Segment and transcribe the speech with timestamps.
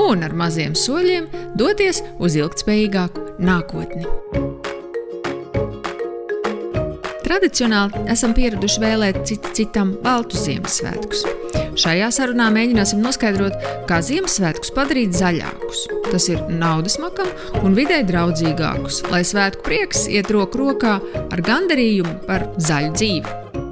[0.00, 4.08] un ar maziem soļiem doties uz ilgspējīgāku nākotni.
[7.24, 11.24] Tradicionāli esam pieraduši vēlēt citu citam baltu Ziemassvētkus.
[11.80, 13.56] Šajā sarunā mēģināsim noskaidrot,
[13.88, 15.86] kā Ziemassvētkus padarīt zaļākus.
[16.12, 17.30] Tas ir naudas makam
[17.64, 23.63] un vidē draudzīgākus, lai svētku prieks iet roku rokā ar gandarījumu par zaļu dzīvi.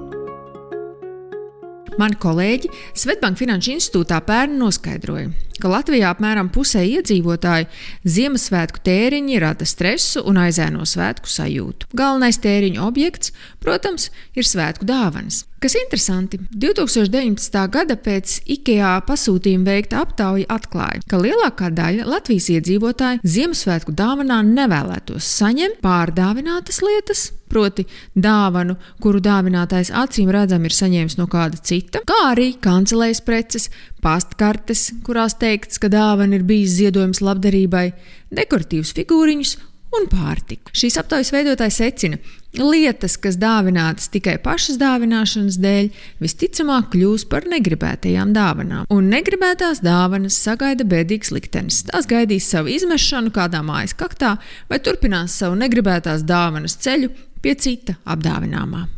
[2.01, 5.29] Mani kolēģi Svetbank Finanšu institūtā pērn noskaidroja,
[5.61, 7.69] ka Latvijā apmēram pusē iedzīvotāju
[8.09, 11.93] Ziemassvētku tēriņi rada stresu un aizēno svētku sajūtu.
[11.93, 15.45] Galvenais tēriņu objekts, protams, ir svētku dāvanas.
[15.63, 17.59] Kas interesanti, 2019.
[17.71, 25.29] gada pēc IKEA pasūtījuma veikta aptauja atklāja, ka lielākā daļa Latvijas iedzīvotāju Ziemassvētku dāvanā nevēlētos
[25.39, 27.87] saņemt pārdāvinātas lietas, proti,
[28.19, 33.71] dāvanu, kuru dāvinātājs acīm redzami ir saņēmis no kāda cita, kā arī kancelēs preces,
[34.03, 37.93] pastkartes, kurās teikts, ka dāvana ir bijis ziedojums labdarībai,
[38.35, 39.61] dekoratīvas figūriņas
[39.97, 40.73] un pārtiku.
[40.77, 42.19] Šīs aptaujas veidotāji secina,
[42.57, 45.91] ka lietas, kas dāvinātas tikai pašas dāvināšanas dēļ,
[46.23, 48.89] visticamāk kļūs par negribētajām dāvanām.
[48.93, 51.85] Un negribētās dāvanas sagaida bēdīgs liktenis.
[51.91, 54.37] Tās gaidīs savu izmešanu kādā mājas kaktā
[54.71, 58.89] vai turpinās savu negribētās dāvanas ceļu pie cita apdāvināmā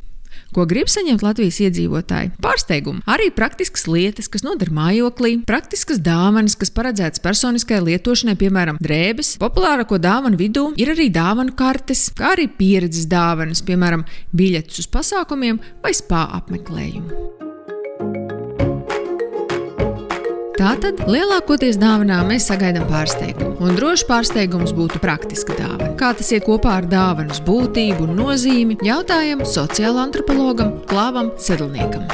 [0.54, 2.34] ko grib saņemt Latvijas iedzīvotāji.
[2.44, 9.36] Pārsteigumu arī praktiskas lietas, kas noder mājoklī, praktiskas dāvanas, kas paredzētas personiskai lietošanai, piemēram, drēbes.
[9.42, 15.60] Populārāko dāvanu vidū ir arī dāvanu kartes, kā arī pieredzes dāvanas, piemēram, biļetes uz pasākumiem
[15.84, 17.43] vai spā apmeklējumu.
[20.64, 25.90] Tātad lielākoties dāvanā mēs sagaidām pārsteigumu, un droši pārsteigums būtu praktiska dāvana.
[26.00, 32.08] Kā tas iet kopā ar dāvanas būtību un nozīmi, jautājam sociālajam antropologam Klāvam Sedlniekam.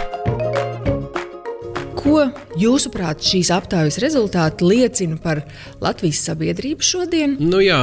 [2.01, 2.25] Ko
[2.59, 5.45] jūsuprāt šīs aptaujas rezultāti liecina par
[5.85, 7.37] Latvijas sabiedrību šodien?
[7.39, 7.79] Nu jā,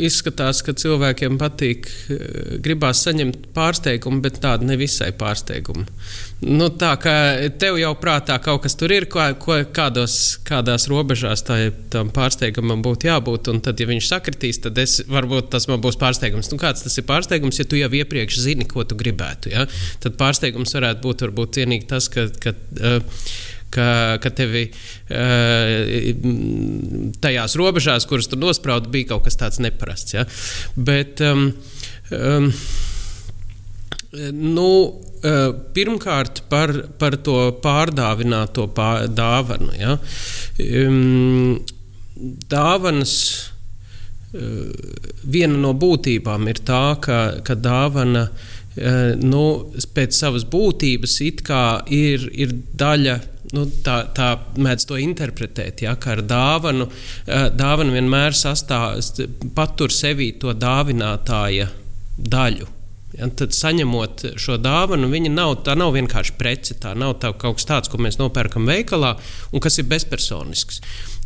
[0.00, 5.84] izskatās, ka cilvēkiem patīk, eh, gribās saņemt pārsteigumu, bet tādu nevisai pārsteigumu.
[6.44, 7.12] Nu, tā kā
[7.56, 11.56] tev jau prātā kaut kas tur ir, ko, ko, kādos, kādās robežās tā,
[11.92, 13.48] tam pārsteigumam būtu jābūt.
[13.54, 16.52] Un tad, ja viņš sakritīs, tad es, varbūt tas man būs pārsteigums.
[16.52, 19.54] Nu, kāds tas ir pārsteigums, ja tu jau iepriekš zini, ko tu gribētu?
[19.54, 19.64] Ja?
[20.04, 22.28] Tad pārsteigums varētu būt varbūt vienīgi tas, ka.
[22.42, 23.22] ka uh,
[23.76, 26.12] ka, ka tevi uh,
[27.20, 30.14] tajās robežās, kuras tu nospraudi, bija kaut kas tāds neparasts.
[30.14, 30.22] Ja?
[30.76, 31.50] Bet, um,
[32.14, 32.52] um,
[34.32, 39.72] nu, uh, pirmkārt, par, par to pārdāvināto pār, dāvanu.
[39.76, 39.96] Ja?
[42.50, 43.14] Dāvanas
[44.32, 44.74] uh,
[45.24, 48.28] viena no būtībām ir tā, ka, ka dāvana
[48.76, 49.42] nu,
[49.96, 53.14] pēc savas būtības ir, ir daļa
[53.54, 56.88] nu, tā, tā mēdz to interpretēt, ja, ka ar dāvanu,
[57.26, 59.00] eh, dāvana vienmēr sastāv,
[59.54, 61.68] patur sevī to dāvinātāja
[62.16, 62.75] daļu.
[63.16, 66.76] Ja, tad, saņemot šo dāvanu, nav, nav vienkārši prece.
[66.80, 69.14] Tā nav tā kaut kas tāds, ko mēs nopērkam veikalā
[69.52, 70.82] un kas ir bezpersonisks.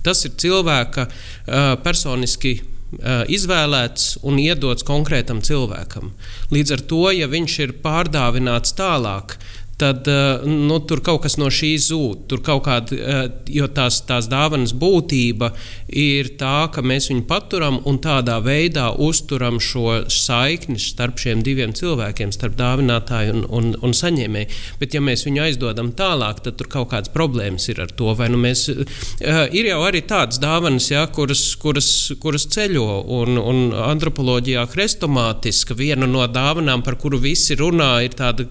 [0.06, 6.14] Tas ir cilvēka uh, personiski uh, izvēlēts un iedots konkrētam cilvēkam.
[6.54, 11.38] Līdz ar to, ja viņš ir pārdāvināts tālāk, uh, tad eh, nu, tur kaut kas
[11.41, 12.26] no šī zūd.
[12.30, 13.20] Tur kaut kāda, eh,
[13.56, 15.52] jo tās, tās dāvanas būtība
[15.88, 21.72] ir tā, ka mēs viņu paturam un tādā veidā uzturam šo saikni starp šiem diviem
[21.76, 24.60] cilvēkiem, starp dāvinātāju un, un, un saņēmēju.
[24.82, 28.12] Bet, ja mēs viņu aizdodam tālāk, tad tur kaut kādas problēmas ir ar to.
[28.18, 32.86] Vai nu mēs, uh, ir jau arī tādas dāvanas, ja, kuras, kuras, kuras ceļo,
[33.20, 38.48] un, un antropoloģijā hrestomātiska viena no dāvanām, par kuru visi runā, ir tāda.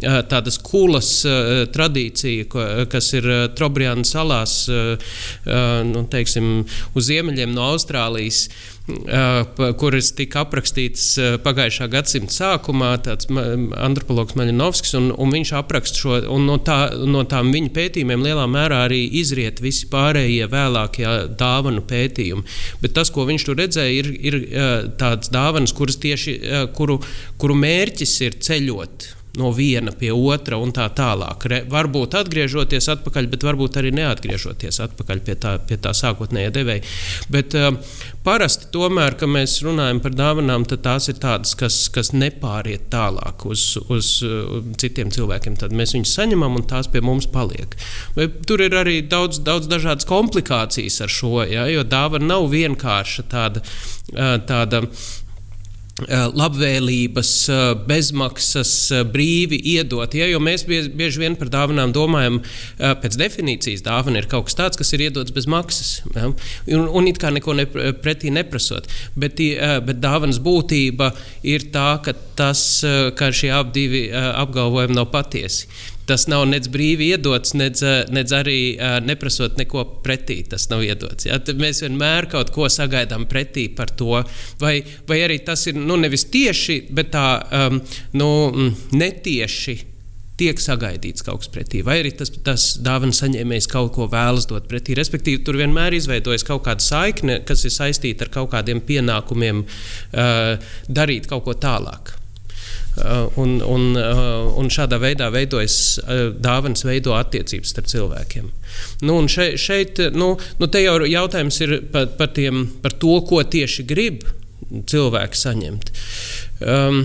[0.00, 6.64] Tāda tādas kulas uh, tradīcija, ko, kas ir uh, Trobriāna salās, uh, uh, nu, teiksim,
[6.96, 8.48] uz ziemeļiem no Austrālijas.
[8.90, 9.44] Uh,
[9.78, 16.16] kuras tika aprakstītas uh, pagājušā gadsimta sākumā, tāds antropologs Maļinovskis, un, un viņš apraksta šo,
[16.34, 21.06] un no, tā, no tām viņa pētījumiem lielā mērā arī izriet visi pārējie vēlākie
[21.38, 22.42] dāvanu pētījumi.
[22.82, 26.40] Bet tas, ko viņš tur redzēja, ir, ir uh, tādas dāvanas, kuras tieši,
[26.74, 26.98] kuru,
[27.38, 31.44] kuru mērķis ir ceļot no viena pie otra un tā tālāk.
[31.50, 36.82] Re, varbūt atgriežoties atpakaļ, bet varbūt arī neatgriežoties atpakaļ pie tā, pie tā sākotnējā devēja.
[37.30, 37.70] Bet uh,
[38.26, 43.76] parasti tomēr, kad mēs runājam par dāvanām, tās ir tādas, kas, kas nepāriet tālāk uz,
[43.92, 45.60] uz uh, citiem cilvēkiem.
[45.62, 47.78] Tad mēs viņus saņemam un tās pie mums paliek.
[48.18, 53.28] Bet tur ir arī daudz, daudz dažādas komplikācijas ar šo, ja, jo dāvana nav vienkārša
[53.30, 53.62] tāda.
[54.10, 54.88] Uh, tāda Eh,
[56.08, 60.14] labvēlības, eh, bezmaksas, eh, brīvi iedot.
[60.14, 62.40] Ja, jo mēs bieži vien par dāvanām domājam,
[62.78, 66.00] pēc definīcijas dāvana ir kaut kas tāds, kas ir iedots bez maksas.
[66.14, 66.32] Ja,
[66.76, 68.86] un, un it kā neko ne, pretī neprasot.
[69.16, 72.84] Bet, bet dāvanas būtība ir tā, ka, tas,
[73.16, 75.66] ka šie abi apgalvojumi nav patiesi
[76.10, 80.40] tas nav nec brīvi iedots, nec, eh, nec arī uh, neprasot neko pretī.
[80.50, 81.28] Tas nav iedots.
[81.28, 81.38] Ja?
[81.38, 84.24] Tad mēs vienmēr kaut ko sagaidām pretī par to.
[84.60, 87.78] Vai, vai arī tas ir nu, nevis tieši, bet tā um,
[88.18, 89.76] nu, mm, netieši
[90.40, 94.70] tiek sagaidīts kaut kas pretī, vai arī tas, tas dāvana saņēmējs kaut ko vēlas dot
[94.70, 94.96] pretī.
[94.98, 100.72] Respektīvi, tur vienmēr izveidojas kaut kāda saikne, kas ir saistīta ar kaut kādiem pienākumiem uh,
[100.88, 102.16] darīt kaut ko tālāk.
[102.98, 108.48] Uh, un, un, uh, un šādā veidā veidojas uh, dāvanas, veido attiecības starp cilvēkiem.
[109.06, 113.86] Nu, šeit, šeit nu, nu jau jautājums ir par, par, tiem, par to, ko tieši
[113.86, 114.26] grib
[114.90, 115.92] cilvēki saņemt.
[116.60, 117.04] Um,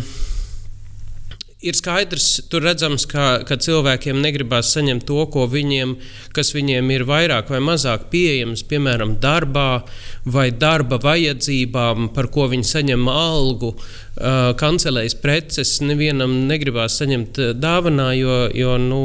[1.64, 5.96] ir skaidrs, tur redzams, ka, ka cilvēkiem negribās saņemt to, viņiem,
[6.36, 9.86] kas viņiem ir vairāk vai mazāk pieejams, piemēram, darbā
[10.26, 13.76] vai darba vajadzībām, par ko viņi saņem algu.
[14.16, 19.00] Kancelējas preces nevienam negribās saņemt dāvanā, jo, jo nu,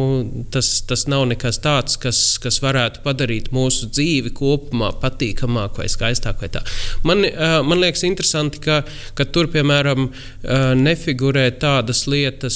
[0.55, 6.62] tas, tas nav nekas tāds, kas, kas varētu padarīt mūsu dzīvi kopumā patīkamāku vai skaistāku.
[7.02, 7.26] Man,
[7.67, 8.85] man liekas, interesanti, ka,
[9.19, 10.12] ka tur, piemēram,
[10.79, 12.50] nefigurē tādas lietas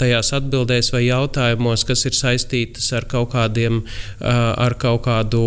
[0.00, 3.82] tajās atbildēs vai jautājumos, kas ir saistītas ar kaut kādiem,
[4.20, 5.44] ar kaut kādu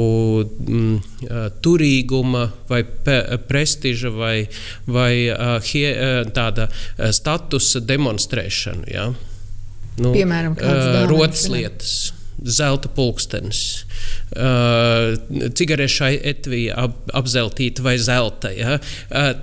[0.68, 0.96] m,
[1.66, 2.84] turīguma vai
[3.50, 4.36] prestiža vai,
[4.86, 5.12] vai
[5.72, 5.88] hie,
[6.34, 8.90] tā tāda eh, statusa demonstrēšanu.
[8.92, 9.08] Ja?
[10.02, 10.58] Nu, Piemēram,
[11.10, 11.96] rotas lietas,
[12.44, 13.84] zelta pulkstenis,
[15.54, 18.50] cigarešu etvija ap, apzeltīta vai zelta.
[18.58, 18.80] Ja?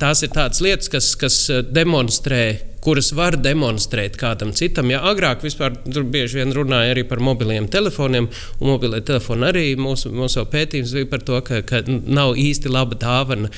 [0.00, 1.38] Tās ir tādas lietas, kas, kas
[1.70, 2.43] demonstrē
[2.84, 4.90] kuras var demonstrēt kādam citam.
[4.92, 8.28] Ja agrāk vispār tur bieži vien runāja arī par mobiliem telefoniem,
[8.60, 12.96] un mobilie telefoni arī mūsu, mūsu pētījums bija par to, ka, ka nav īsti laba
[13.00, 13.50] dāvana.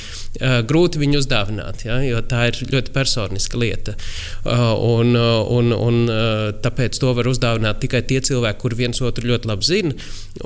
[0.69, 3.94] Grūti viņu uzdāvināt, ja, jo tā ir ļoti personiska lieta.
[4.46, 6.02] Un, un, un,
[6.64, 9.94] tāpēc to var uzdāvināt tikai tie cilvēki, kuriem viens otru ļoti labi zina,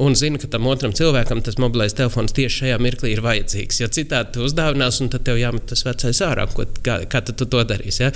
[0.03, 3.81] un zina, ka tam otram cilvēkam tas mobilais telefons tieši šajā mirklī ir vajadzīgs.
[3.81, 7.47] Ja citādi tu uzdāvinās, un tad tev jāmet tas vecais ārā, ko, kā, kā tu
[7.47, 8.03] to darīsi.
[8.03, 8.11] Ja?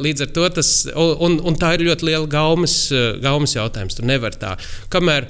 [0.00, 2.76] Līdz ar to tas, un, un tā ir ļoti liela gaumas,
[3.22, 3.96] gaumas jautājums.
[3.98, 4.54] Tu nevari tā.
[4.92, 5.28] Kamēr,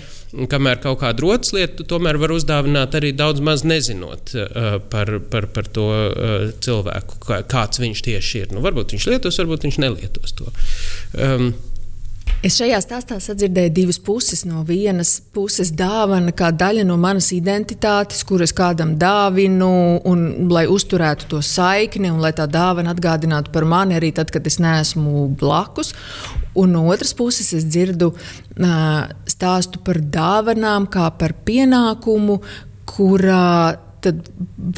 [0.50, 5.49] kamēr kaut kādu rotas lietu, tomēr var uzdāvināt arī daudz maz nezinot uh, par, par,
[5.55, 8.56] par to uh, cilvēku, kā, kāds viņš tieši ir.
[8.56, 10.50] Nu, varbūt viņš lietos, varbūt viņš nelietos to.
[11.14, 11.52] Um,
[12.44, 14.43] Es šajā stāstā sadzirdēju divas puses.
[14.44, 19.70] No vienas puses, dāvana kā daļa no manas identitātes, kuras kādam dāvinu,
[20.05, 24.44] un lai uzturētu to saikni, un lai tā dāvana atgādinātu par mani arī tad, kad
[24.50, 25.94] es neesmu blakus.
[26.61, 32.43] Un no otras puses, es dzirdu uh, stāstu par dāvanām, kā par pienākumu,
[32.93, 33.49] kurā
[34.04, 34.28] tad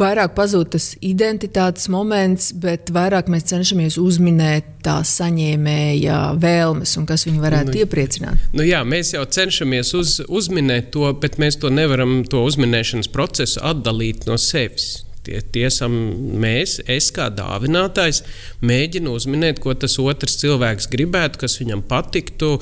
[0.00, 7.27] vairāk pazūd tas identitātes moments, bet vairāk mēs cenšamies uzminēt tā saņēmēja vēlmes un kas
[7.29, 8.46] viņu varētu nu, iepriecināt.
[8.56, 13.62] Nu jā, mēs jau cenšamies uz, uzminēt to, bet mēs to nevaram to uzminēšanas procesu
[13.67, 15.06] atdalīt no sevis.
[15.27, 15.95] Tie, tie esam
[16.39, 18.23] mēs, es kā dāvinātājs,
[18.67, 22.53] mēģinu uzminēt, ko tas otrs cilvēks gribētu, kas viņam patiktu,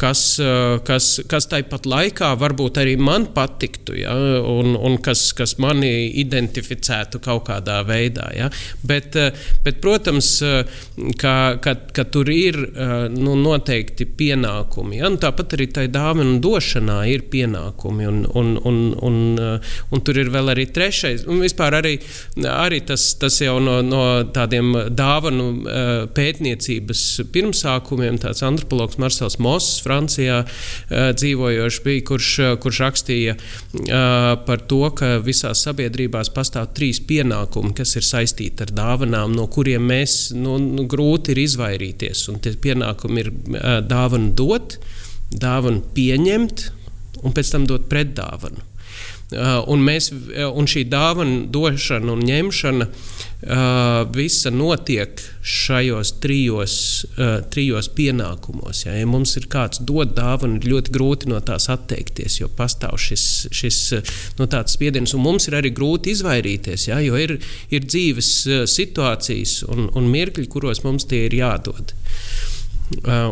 [0.00, 0.22] kas,
[0.88, 7.20] kas, kas tāpat laikā varbūt arī man patiktu, ja, un, un kas, kas mani identificētu
[7.24, 8.30] kaut kādā veidā.
[8.36, 8.48] Ja.
[8.86, 9.18] Bet,
[9.66, 10.30] bet, protams,
[11.20, 12.56] ka, ka, ka tur ir
[13.12, 15.02] nu, noteikti pienākumi.
[15.02, 19.20] Ja, tāpat arī tai dāvana došanā ir pienākumi, un, un, un, un,
[19.92, 21.26] un tur ir vēl arī trešais.
[21.28, 21.98] Un vispār vispār arī,
[22.46, 25.64] arī tas, tas jau no, no tādiem dāvanu
[26.14, 30.44] pētniecības pirmsākumiem, tāds antropologs Marsels Moss, Francijā
[30.90, 32.30] dzīvojošs bija, kurš,
[32.62, 33.36] kurš rakstīja
[34.46, 39.86] par to, ka visās sabiedrībās pastāv trīs pienākumi, kas ir saistīti ar dāvanām, no kuriem
[39.86, 42.28] mēs nu, nu, grūti ir izvairīties.
[42.30, 43.32] Un tie pienākumi ir
[43.86, 44.78] dāvanu dot,
[45.32, 46.70] dāvanu pieņemt
[47.24, 48.75] un pēc tam dot pretdāvanu.
[49.34, 50.12] Un, mēs,
[50.54, 52.86] un šī dāvana došana un ņemšana
[54.14, 56.76] visa notiek šajos trijos,
[57.50, 58.84] trijos pienākumos.
[58.86, 62.94] Ja, ja mums ir kāds dod dāvanu, ir ļoti grūti no tās atteikties, jo pastāv
[63.02, 63.80] šis, šis
[64.38, 67.36] no spiediens, un mums ir arī grūti izvairīties, ja, jo ir,
[67.74, 68.32] ir dzīves
[68.70, 71.96] situācijas un, un mirkļi, kuros mums tie ir jādod.
[71.96, 72.55] Uh,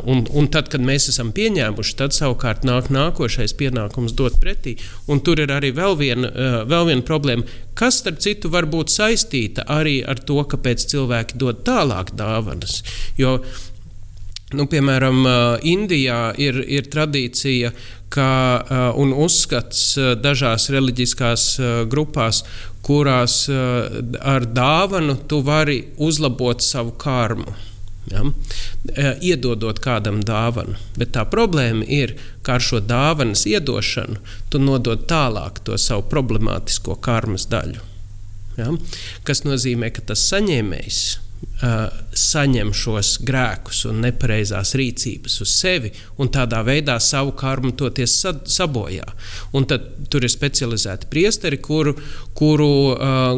[0.04, 4.74] un, un tad, kad mēs esam pieņēmuši, tad savukārt nāk nākošais pienākums dot pretī.
[5.06, 7.46] Un tur ir arī vēl viena, uh, vēl viena problēma,
[7.78, 12.80] kas, starp citu, var būt saistīta arī ar to, kāpēc cilvēki dod tālāk dāvanas.
[13.18, 13.36] Jo,
[14.58, 17.70] nu, piemēram, uh, Indijā ir, ir tradīcija,
[18.14, 18.30] ka,
[19.02, 21.46] un uzskats dažās reliģiskās
[21.90, 22.44] grupās,
[22.86, 27.56] kurās ar dāvanu tu vari uzlabot savu karmu.
[28.12, 28.24] Ja?
[28.92, 30.76] E, iedodot kādam dāvanu.
[30.98, 34.20] Bet tā problēma ir, ka ar šo dāvanas iedošanu
[34.52, 37.80] tu nodod tālāk to savu problemātisko karmas daļu.
[38.60, 38.70] Ja?
[39.26, 41.02] Tas nozīmē, ka tas saņēmējs
[41.62, 48.16] saņem šos grēkus un nepareizās rīcības uz sevi un tādā veidā savu karmu toties
[48.56, 49.06] sabojā.
[49.54, 51.94] Un tad tur ir specializēti priesteri, kuru,
[52.36, 52.70] kuru,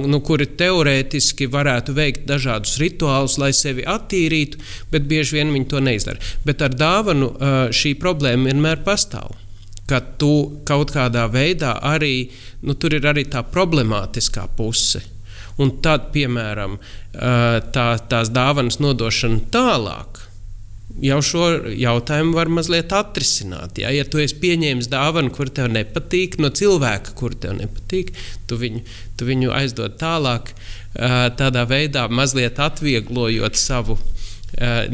[0.08, 5.82] nu, kuri teorētiski varētu veikt dažādus rituālus, lai sevi attīrītu, bet bieži vien viņi to
[5.84, 6.32] neizdara.
[6.46, 7.34] Bet ar dāvanu
[7.76, 9.36] šī problēma vienmēr pastāv
[9.86, 12.26] ka tu kaut kādā veidā arī,
[12.66, 15.04] nu, tur ir arī tā problemātiskā puse.
[15.62, 16.76] Un tad, piemēram,
[17.72, 20.22] tā, tās dāvanas nodošana tālāk.
[21.02, 21.46] Jau šo
[21.76, 23.80] jautājumu var mazliet atrisināt.
[23.82, 28.14] Ja, ja tu esi pieņēmis dāvanu, kur tev nepatīk, no cilvēka, kur tev nepatīk,
[28.48, 28.80] tu viņu,
[29.16, 30.54] tu viņu aizdod tālāk,
[31.40, 33.98] tādā veidā mazliet atvieglojot savu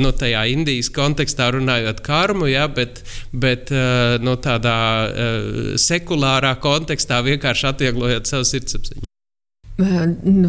[0.00, 3.70] nu, tajā Indijas kontekstā runājot karmu, ja, bet, bet
[4.24, 4.76] nu, tādā
[5.78, 9.11] sekulārā kontekstā vienkārši atvieglojot savu sirdsapziņu.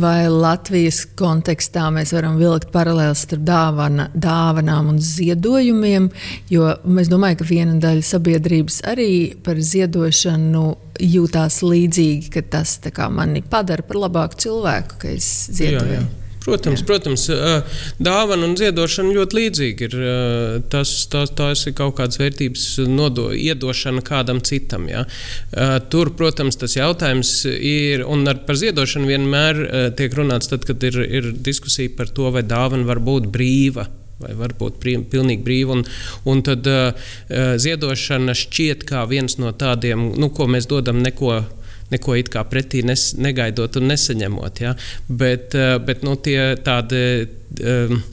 [0.04, 6.10] Vai Latvijas kontekstā mēs varam vilkt paralēlus starp dāvana, dāvanām un ziedojumiem?
[6.54, 9.12] Jo es domāju, ka viena daļa sabiedrības arī
[9.46, 10.66] par ziedošanu
[11.04, 12.78] jūtās līdzīgi, ka tas
[13.10, 15.98] mani padara par labāku cilvēku, ka es ziedoju.
[15.98, 16.23] Jā, jā.
[16.44, 16.88] Protams, Jā.
[16.90, 17.26] protams,
[18.04, 19.98] dāvana un ziedošana ļoti līdzīga ir.
[20.74, 24.90] Tas, tas, tas ir kaut kādas vērtības nodo, iedošana kādam citam.
[24.92, 25.06] Ja?
[25.94, 29.66] Tur, protams, tas jautājums ir, un ar, par ziedošanu vienmēr
[30.00, 33.88] tiek runāts, tad, kad ir, ir diskusija par to, vai dāvana var būt brīva
[34.24, 35.74] vai varbūt pilnīgi brīvi.
[35.74, 35.84] Un,
[36.30, 37.10] un tad uh,
[37.60, 41.42] ziedošana šķiet kā viens no tādiem, nu, ko mēs dodam neko
[41.94, 44.64] neko it kā pretī nes, negaidot un nesaņemot.
[44.66, 44.76] Ja?
[45.08, 47.06] Bet, eh, bet nu, tie tādi.
[47.64, 48.04] Um,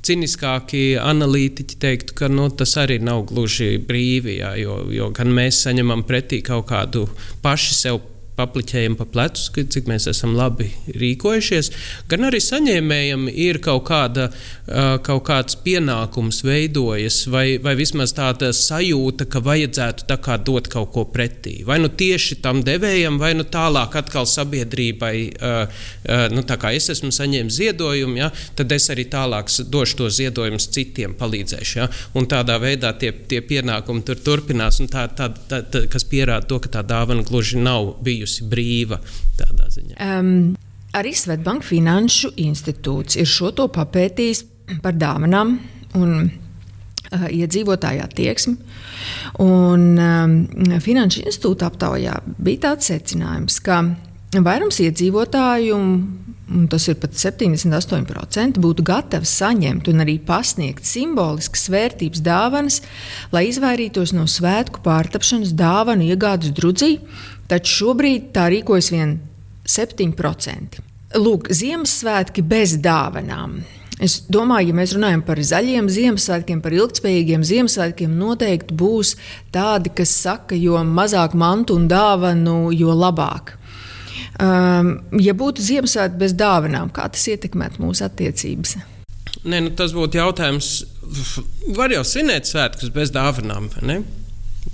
[0.00, 5.60] ciniskāki analītiķi teiktu, ka nu, tas arī nav gluži brīvi, jā, jo, jo gan mēs
[5.66, 7.04] saņemam pretī kaut kādu
[7.44, 8.00] paši sev
[8.40, 11.70] papliķējam pa plecu, cik mēs esam labi rīkojušies,
[12.10, 14.28] gan arī saņēmējam ir kaut, kāda,
[15.06, 20.92] kaut kāds pienākums veidojas, vai, vai vismaz tāda sajūta, ka vajadzētu tā kā dot kaut
[20.94, 21.60] ko pretī.
[21.66, 25.14] Vai nu tieši tam devējam, vai nu tālāk atkal sabiedrībai,
[26.34, 30.70] nu, tā kā es esmu saņēmis ziedojumu, ja, tad es arī tālāk došu to ziedojumus
[30.72, 31.76] citiem, palīdzēšu.
[31.80, 36.48] Ja, un tādā veidā tie, tie pienākumi tur turpinās, tā, tā, tā, tā, kas pierāda
[36.50, 39.00] to, ka tā dāvana gluži nav bijusi bijusi brīva
[39.38, 39.96] tādā ziņā.
[39.98, 40.56] Um,
[40.94, 44.44] arī Svetbanka Finanšu institūts ir šo to papētījis
[44.82, 45.58] par dāvanām
[45.98, 48.56] un uh, iedzīvotāju attieksmi.
[49.40, 53.82] Un, um, Finanšu institūta aptaujā bija tāds secinājums, ka
[54.38, 55.78] vairums iedzīvotāju
[56.70, 62.80] tas ir pat 78%, būtu gatavi saņemt un arī pasniegt simboliskas vērtības dāvanas,
[63.34, 66.96] lai izvairītos no svētku pārtapšanas dāvanu iegādes drudzī,
[67.50, 69.18] taču šobrīd tā rīkojas vien
[69.66, 70.80] 7%.
[71.20, 73.60] Lūk, Ziemassvētki bez dāvanām.
[74.00, 79.12] Es domāju, ja mēs runājam par zaļiem Ziemassvētkiem, par ilgspējīgiem Ziemassvētkiem, noteikti būs
[79.52, 83.58] tādi, kas saka, jo mazāk mantu un dāvanu, jo labāk.
[84.40, 88.78] Um, ja būtu Ziemassvētki bez dāvanām, kā tas ietekmētu mūsu attiecības?
[89.44, 90.70] Nē, nu, tas būtu jautājums.
[91.76, 94.00] Var jau svinēt svētkus bez dāvanām, vai ne?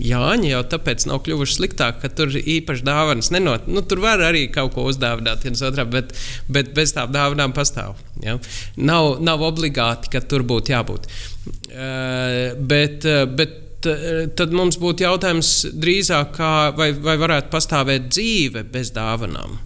[0.02, 3.68] Jāņa jau tāpēc nav kļuvuši sliktāk, ka tur īpaši dāvanas nenot.
[3.70, 6.12] Nu, tur var arī kaut ko uzdāvināt viens otram, bet,
[6.52, 7.94] bet bez tām dāvanām pastāv.
[8.25, 8.37] Ja?
[8.76, 11.06] Nav, nav obligāti, ka tur būtu jābūt.
[11.46, 18.64] Uh, bet, uh, bet tad mums būtu jautājums drīzāk, kā, vai, vai varētu pastāvēt dzīve
[18.73, 19.59] bez dāvanām.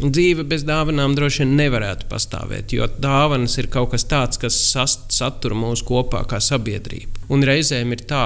[0.00, 4.56] Dzīve bez dāvanām droši vien nevarētu pastāvēt, jo dāvanas ir kaut kas tāds, kas
[5.12, 7.26] satur mūs kopā kā sabiedrību.
[7.36, 8.24] Un reizēm ir tā,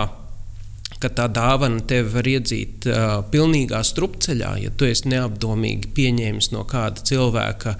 [1.03, 6.63] ka tā dāvana tevi var iedzīt uh, pilnīgā strupceļā, ja tu esi neapdomīgi pieņēmis no
[6.71, 7.75] kāda cilvēka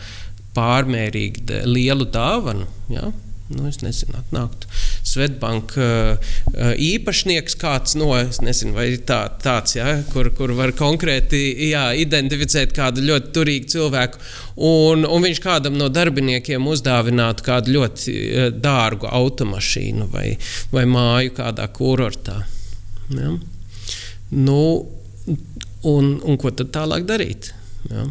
[0.55, 2.67] pārmērīgi lielu dāvanu.
[2.93, 3.13] Ja?
[3.53, 4.69] Nu, es nezinu, atnāktu
[5.05, 8.09] Svetbanka uh, īpašnieks, kāds no,
[8.41, 14.23] nezinu, tā, tāds, ja, kur, kur var konkrēti jā, identificēt kādu ļoti turīgu cilvēku,
[14.65, 20.31] un, un viņš kādam no darbiniekiem uzdāvinātu kādu ļoti uh, dārgu automašīnu vai,
[20.73, 22.39] vai māju kādā kurortā.
[23.13, 23.35] Ja?
[24.33, 24.63] Nu,
[25.85, 27.53] un, un ko tad tālāk darīt?
[27.93, 28.07] Ja?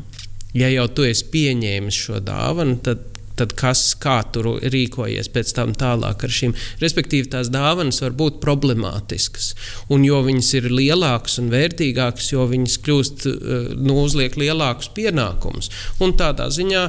[0.62, 3.10] ja jau tu esi pieņēmis šo dāvanu, tad
[3.40, 6.54] tad kas, kā tur rīkojies pēc tam tālāk ar šīm.
[6.84, 9.54] Respektīvi, tās dāvanas var būt problemātiskas.
[9.94, 15.72] Un jo viņas ir lielākas un vērtīgākas, jo viņas kļūst, eh, nu, uzliek lielākus pienākumus.
[16.04, 16.86] Un tādā ziņā,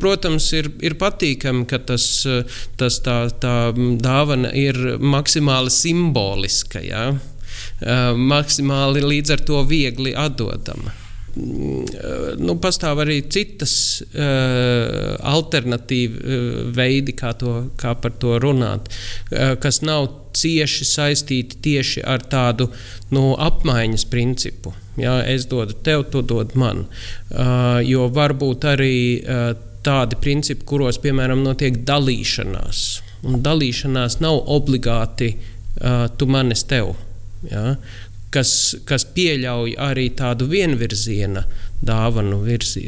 [0.00, 2.26] protams, ir, ir patīkami, ka tas,
[2.76, 7.10] tas tā, tā dāvana ir maksimāli simboliska, ja?
[7.78, 11.07] Eh, maksimāli līdz ar to viegli atdodama.
[11.38, 19.54] Nu, pastāv arī citas uh, alternatīvi uh, veidi, kā, to, kā par to runāt, uh,
[19.62, 22.68] kas nav cieši saistīti tieši ar tādu
[23.14, 24.74] nu, apmaiņas principu.
[24.98, 26.86] Jā, es dodu tev, tu dod man.
[27.30, 29.52] Uh, jo var būt arī uh,
[29.86, 32.86] tādi principi, kuros, piemēram, notiek dalīšanās.
[33.28, 36.96] Un dalīšanās nav obligāti uh, tu manis tev.
[37.46, 37.76] Ja?
[38.34, 38.52] Kas,
[38.88, 41.44] kas pieļauj arī tādu vienvirziena
[41.84, 42.82] dāvanu, virzi,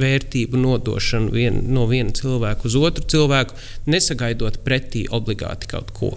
[0.00, 3.56] vērtību nodošanu vien, no viena cilvēka uz otru cilvēku,
[3.90, 6.12] nesagaidot pretī obligāti kaut ko.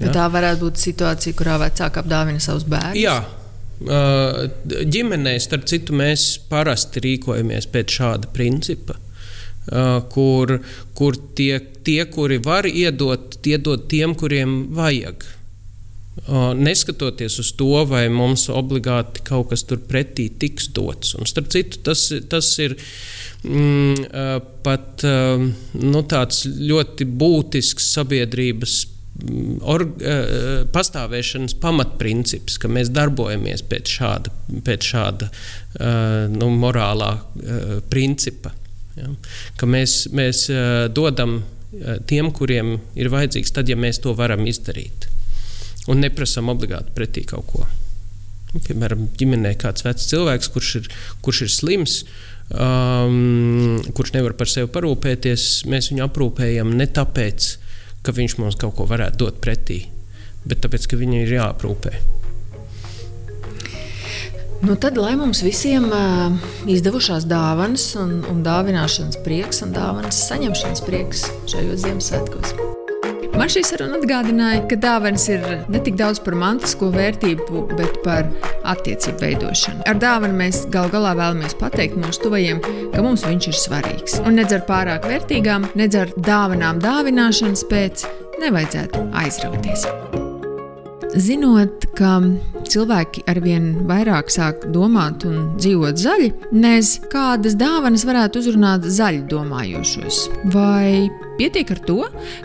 [0.00, 0.12] Ja?
[0.12, 3.00] Tā varētu būt situācija, kurā vecāki apdāvina savus bērnus.
[3.00, 3.20] Jā.
[3.82, 8.98] Ģimenē, starp citu, mēs parasti rīkojamies pēc šāda principa.
[10.12, 10.56] Kur,
[10.98, 15.22] kur tie, tie, kuri var iedot, iedod tiem, kuriem vajag.
[15.22, 15.41] Uh,
[16.54, 21.14] Neskatoties uz to, vai mums obligāti kaut kas tur pretī tiks dots.
[21.16, 22.74] Un, starp citu, tas, tas ir
[23.48, 24.10] mm,
[24.62, 25.04] pat
[25.72, 28.74] nu, tāds ļoti būtisks sabiedrības
[29.24, 29.86] mm, or,
[30.74, 34.34] pastāvēšanas pamatprincips, ka mēs darbojamies pēc šāda,
[34.68, 35.30] pēc šāda
[36.34, 37.14] nu, morālā
[37.88, 38.52] principa.
[39.00, 39.08] Ja?
[39.56, 40.44] Ka mēs, mēs
[40.92, 41.40] dodam
[42.04, 45.08] tiem, kuriem ir vajadzīgs, tad, ja mēs to varam izdarīt
[45.90, 47.66] un neprasām obligāti pretī kaut ko.
[48.52, 50.88] Nu, piemēram, ģimenē kāds vecs cilvēks, kurš ir,
[51.24, 51.98] kurš ir slims,
[52.52, 57.48] um, kurš nevar par sevi parūpēties, mēs viņu aprūpējam ne tāpēc,
[58.04, 59.86] ka viņš mums kaut ko varētu dot pretī,
[60.44, 61.94] bet tāpēc, ka viņam ir jāaprūpē.
[64.62, 66.36] Nu tad, lai mums visiem uh,
[66.70, 72.54] izdevušās dāvanas, un, un dāvināšanas prieks un dāvanas saņemšanas prieks šajos Ziemassvētkos.
[73.32, 78.28] Man šī saruna atgādināja, ka dāvāns ir ne tik daudz par mantisko vērtību, bet par
[78.74, 79.86] attiecību veidošanu.
[79.88, 82.60] Ar dāvanu mēs gal galā vēlamies pateikt mūsu tuvajiem,
[82.92, 84.18] ka mums viņš ir svarīgs.
[84.26, 88.04] Un nedz ar pārāk vērtīgām, nedz ar dāvanām dāvināšanas pēc
[88.42, 89.88] nevajadzētu aizrauties.
[91.12, 92.14] Zinot, ka
[92.72, 100.22] cilvēki arvien vairāk sāk domāt un dzīvot zaļi, nez kādas dāvanas varētu uzrunāt zaļi domājošos.
[100.54, 101.98] Vai pietiek ar to,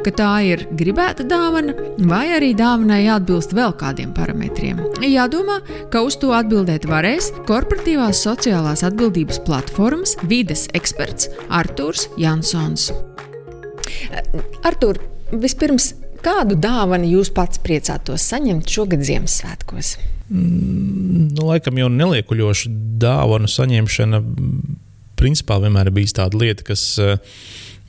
[0.03, 1.75] ka tā ir gribēta dāvana,
[2.12, 4.82] vai arī dāvanai jāatbilst vēl kādiem parametriem?
[5.06, 5.62] Jādomā,
[5.93, 12.89] ka uz to atbildēt varēs korporatīvās sociālās atbildības platformas vides eksperts Artūrs Jansons.
[14.67, 14.99] Artur,
[15.32, 19.95] vispirms Kādu dāvanu jūs pats priecātos saņemt šogad Ziemassvētkos?
[20.27, 24.21] Mm, nu, laikam jau neliekuļoša dāvanu saņemšana
[25.17, 27.15] principā vienmēr ir bijis tāda lieta, kas uh,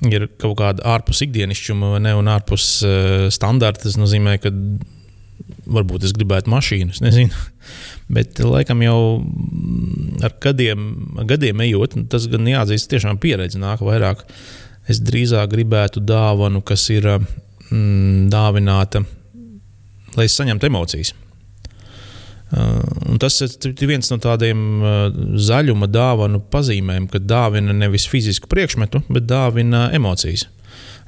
[0.08, 3.86] ir kaut kāda ārpus ikdienišķuma ne, un ārpus uh, standarta.
[3.88, 4.52] Tas nozīmē, ka
[5.68, 7.44] varbūt es gribētu mašīnu, es nezinu.
[8.12, 9.00] Bet laikam jau
[10.24, 10.86] ar gadiem,
[11.28, 14.24] gadiem ejot, tas gan jāatzīst, tiešām pieredze nāk vairāk.
[14.88, 17.28] Es drīzāk gribētu dāvanu, kas ir uh,
[17.70, 19.02] mm, dāvināta,
[20.16, 21.14] lai es saņemtu emocijas.
[22.48, 22.80] Uh,
[23.20, 24.92] tas ir viens no tādiem uh,
[25.36, 30.46] zaļuma dāvanu pazīmēm, kad dāvina nevis fizisku priekšmetu, bet dāvina emocijas.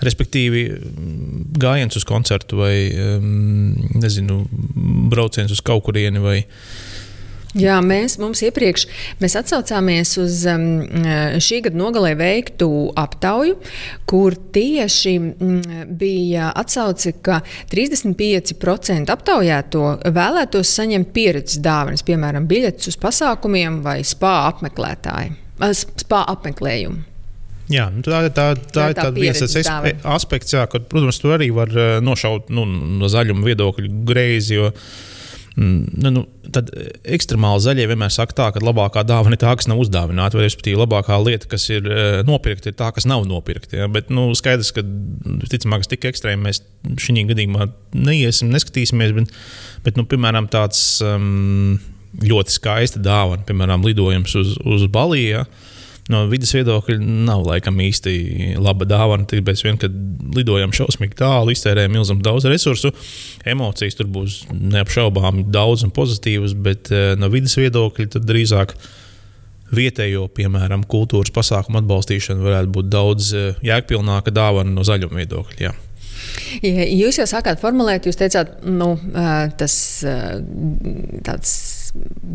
[0.05, 4.43] Respektīvi, mm, gājiens uz koncertu vai um, nezinu,
[5.13, 6.90] brauciens uz kaut kurieni vai uh,
[7.59, 8.85] Jā, mēs mums iepriekš
[9.19, 10.67] mēs atsaucāmies uz um,
[11.43, 12.69] šī gada nogalē veiktu
[13.01, 13.57] aptauju,
[14.07, 15.57] kur tieši um,
[15.99, 17.41] bija atsauce, ka
[17.73, 25.35] 35% aptaujāto vēlētos saņemt pieredzes dāvanas, piemēram, biļetes uz pasākumiem vai spā apmeklētāju,
[25.75, 27.07] spā apmeklējumu.
[27.71, 29.43] Jā, nu tā, tā, tā, tā ir viens
[30.07, 31.71] aspekts, jā, kad, protams, tur arī var
[32.03, 34.59] nošaut nu, no zaļuma viedokļa greizi.
[34.59, 35.10] Jo, Mm,
[35.61, 36.23] nu, nu,
[36.55, 36.71] tad
[37.05, 40.81] ekstremāli zaļie vienmēr saka, tā, ka labākā dāvana ir tā, kas nav uzdāvināta, vai respektīvi
[40.81, 43.83] labākā lieta, kas ir uh, nopirkta, ir tā, kas nav nopirkta.
[43.83, 43.89] Ja?
[43.93, 44.85] Bet nu, skaidrs, ka
[45.53, 46.63] ticamāk, tik ekstrēmi mēs
[47.05, 49.13] šī gadījumā neiesim, neskatīsimies.
[49.19, 49.35] Bet,
[49.85, 51.77] bet nu, piemēram, tāds um,
[52.25, 55.43] ļoti skaista dāvana, piemēram, lidojums uz, uz Baliju.
[55.43, 55.45] Ja?
[56.11, 58.15] No vidas viedokļa nav laikam īsti
[58.61, 59.27] laba dāvana.
[59.31, 59.95] Tāpēc, vien, kad
[60.37, 62.93] lidojam šausmīgi tālu, iztērējam milzīgi daudz resursu,
[63.49, 68.75] emocijas tur būs neapšaubāmi daudz un pozitīvas, bet eh, no vidas viedokļa tad drīzāk.
[69.71, 75.61] Vietējo, piemēram, kultūras pasākumu atbalstīšana varētu būt daudz eh, jēgpilnāka dāvana no zaļuma viedokļa.
[75.63, 75.77] Jā.
[76.61, 78.91] Jūs jau sākāt formulēt, jūs teicāt, nu,
[79.57, 79.75] tas
[81.25, 81.55] tāds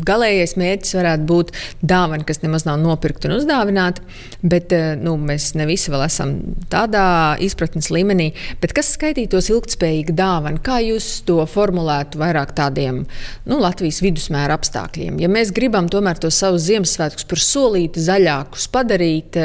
[0.06, 4.04] galīgais mērķis varētu būt dāvana, kas nemaz nav nopirkta un uzdāvināta.
[4.46, 6.34] Bet nu, mēs ne visi vēl esam
[6.72, 7.06] tādā
[7.42, 8.30] izpratnes līmenī.
[8.62, 10.62] Bet kas skaitītos ilgspējīga dāvana?
[10.62, 13.04] Kā jūs to formulētu vairāk tādiem
[13.48, 15.20] nu, Latvijas vidusmēra apstākļiem?
[15.22, 19.38] Ja mēs gribam tomēr tos savus Ziemassvētkus par solīti zaļākus padarīt,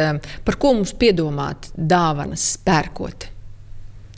[0.45, 3.30] par ko mums piedomāt dāvanas pērkot?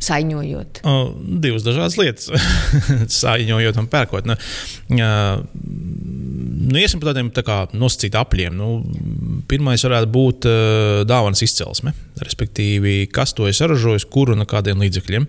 [0.04, 0.82] Saiņojot?
[0.88, 0.96] O,
[1.44, 2.30] divas dažādas lietas.
[3.22, 4.30] saiņojot un pērkot.
[4.30, 4.38] Nu,
[4.94, 8.60] nu, iesim par tādiem tā nosacītiem apļiem.
[8.60, 8.70] Nu,
[9.50, 11.96] pirmais varētu būt uh, dāvanas izcelsme.
[12.24, 15.28] Respektīvi, kas to ir saražojis, kur un kādiem līdzekļiem.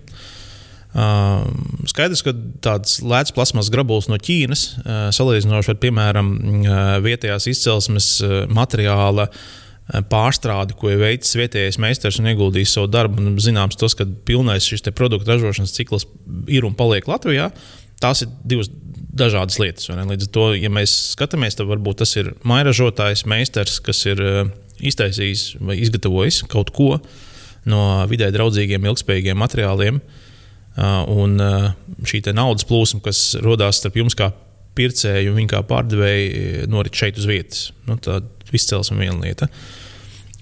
[0.95, 1.43] Uh,
[1.91, 2.31] skaidrs, ka
[2.63, 9.27] tāds lēts plasmas grabulis no Ķīnas, uh, salīdzinoši ar, piemēram, uh, vietējās izcelsmes uh, materiāla
[9.27, 9.45] uh,
[9.85, 13.21] pārstrādi, ko ir veicis vietējais meistars un ieguldījis savu darbu.
[13.21, 16.07] Un zināms, tas, ka pilnais šis produktu ražošanas cikls
[16.49, 17.51] ir un paliek Latvijā,
[18.01, 18.71] tās ir divas
[19.15, 19.91] dažādas lietas.
[19.93, 24.41] Līdz ar to, ja mēs skatāmies, tad varbūt tas ir mairažotājs, meistars, kas ir eh,
[24.89, 26.95] iztaisījis vai izgatavojis kaut ko
[27.69, 30.01] no vidē draudzīgiem, ilgspējīgiem materiāliem.
[30.01, 31.37] Eh, un
[32.09, 34.33] šī naudas plūsma, kas radās starp jums, kā
[34.75, 37.69] pircēju un viņa kā pārdevēju, norit šeit uz vietas.
[37.87, 38.19] Nu, tā
[38.53, 39.49] izcelsme viena lieta.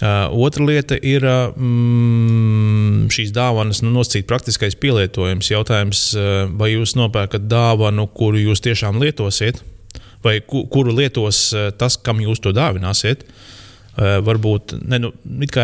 [0.03, 5.51] Uh, otra lieta ir uh, mm, šīs dāvanas nu, nosacīt praktiskais pielietojums.
[5.53, 9.61] Jautājums, uh, vai jūs nopērkat dāvanu, kuru jūs tiešām lietosiet,
[10.25, 13.23] vai ku, kuru lietos uh, tas, kam jūs to dāvināsiet.
[13.93, 15.13] Uh, varbūt ne, nu,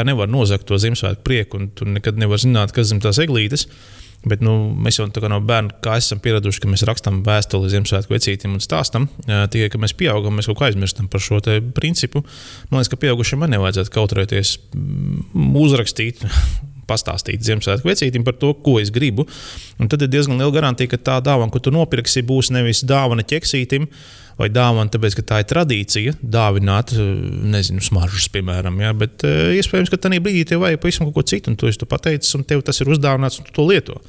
[0.05, 3.65] nevar nozagt to Ziemassvētku prieku, un tur nekad nevar zināt, kas zem tās eglītes.
[3.65, 8.11] Uh, Bet nu, mēs jau no bērna kā esam pieraduši, ka mēs rakstām vēstuli Ziemassvētku
[8.11, 9.07] vecītim un stāstam.
[9.23, 11.39] Tikai, kad mēs pieaugam, mēs kaut ko aizmirstam par šo
[11.77, 12.25] principu.
[12.67, 14.57] Man liekas, ka pieaugušiem man nevajadzētu kautrēties
[15.63, 16.25] uzrakstīt.
[16.89, 19.27] Pastāstīt Ziemassvētku vecītim par to, ko es gribu.
[19.79, 23.25] Un tad ir diezgan liela garantija, ka tā dāvana, ko tu nopirksi, būs nevis dāvana
[23.27, 23.87] ķeksītim,
[24.39, 27.11] vai dāvana, tāpēc, ka tā ir tradīcija, dāvināt, eh,
[27.53, 28.79] nezinu, smaržas, piemēram.
[28.79, 28.93] Ja?
[28.95, 32.31] Bet uh, iespējams, ka tajā brīdī tev vajag pavisam ko citu, un tu esi pateicis,
[32.37, 33.99] un tev tas ir uzdāvināts, un tu to lieto.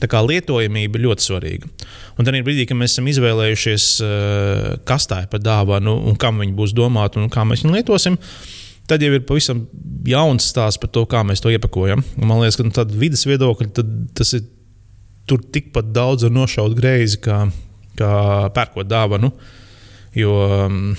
[0.00, 1.70] Tā kā lietojamība ir ļoti svarīga.
[2.16, 6.40] Un tad brīdī, kad mēs esam izvēlējušies, uh, kas tā ir par dāvanu, un kam
[6.40, 8.18] viņa būs domāta, un kā mēs viņu lietosim,
[8.90, 9.64] tad jau ir pavisam
[10.08, 12.04] jauns stāsts par to, kā mēs to iepakojam.
[12.18, 13.84] Un man liekas, ka no nu, tāda vidas viedokļa
[14.16, 14.44] tas ir
[15.28, 17.44] tur tikpat daudz nošaut greizi, kā,
[17.98, 18.14] kā
[18.56, 19.32] pērkot dāvanu.
[20.14, 20.34] Jo
[20.66, 20.92] um,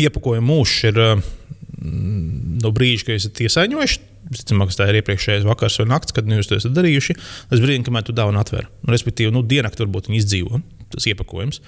[0.00, 1.24] iepakojuma mūžs ir um,
[2.62, 4.04] no brīža, kad esat iesaņojuši.
[4.28, 7.16] Visticamāk, tā ir iepriekšējais vakars vai naktis, kad jūs to esat darījuši.
[7.52, 8.66] Līdz brīdim, kamēr tu dāvanu atver.
[8.82, 10.60] Nu, respektīvi, nu, diennakti varbūt viņi izdzīvo,
[10.92, 11.62] tas iepakojums.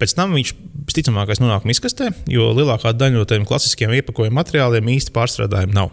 [0.00, 0.54] Pēc tam viņš
[0.88, 5.92] visticamāk nonāk miskastē, jo lielākā daļa no tiem klasiskiem iepakojuma materiāliem īsti pārstrādājumi nav.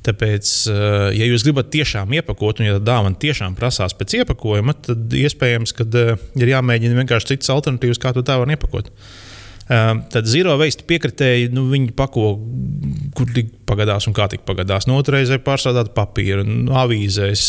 [0.00, 4.72] Tāpēc, uh, ja jūs gribat tiešām iepakot, un ja tā dāvana tiešām prasās pēc iepakojuma,
[4.86, 8.88] tad iespējams, ka uh, ir jāmēģina vienkārši citas alternatīvas, kā to dāvanu iepakot.
[8.90, 12.32] Uh, tad zero waste piekritēji, nu, viņi pako,
[13.14, 14.88] kur tik pagadās un kā tik pagadās.
[14.88, 16.48] No otras reizes pārstrādāt papīru,
[16.80, 17.44] avīzēs,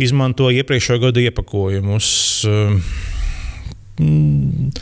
[0.00, 2.08] izmanto iepriekšējo gadu iepakojumus.
[4.00, 4.72] Mm,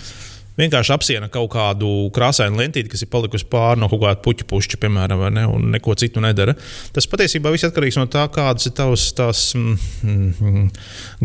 [0.58, 4.80] vienkārši apsiena kaut kādu krāsainu lentīti, kas ir palikusi pāri no kaut kāda puķa pušķa,
[4.82, 6.56] piemēram, ne, un neko citu nedara.
[6.94, 10.66] Tas patiesībā viss atkarīgs no tā, kādas ir tavas tās, mm, mm,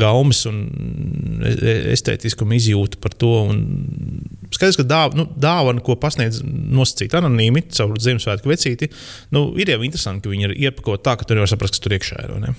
[0.03, 0.61] gaumas un
[1.43, 3.33] e, e, estētiskuma izjūta par to.
[3.49, 3.63] Un
[4.53, 8.89] skaidrs, ka dāv, nu, dāvana, ko pasniedz nosacīta anonīmi caur Ziemassvētku vecīti,
[9.33, 11.95] nu, ir jau interesanti, ka viņi ir iepakoti tā, ka tu nevari saprast, kas tur
[11.97, 12.49] iekšā ir.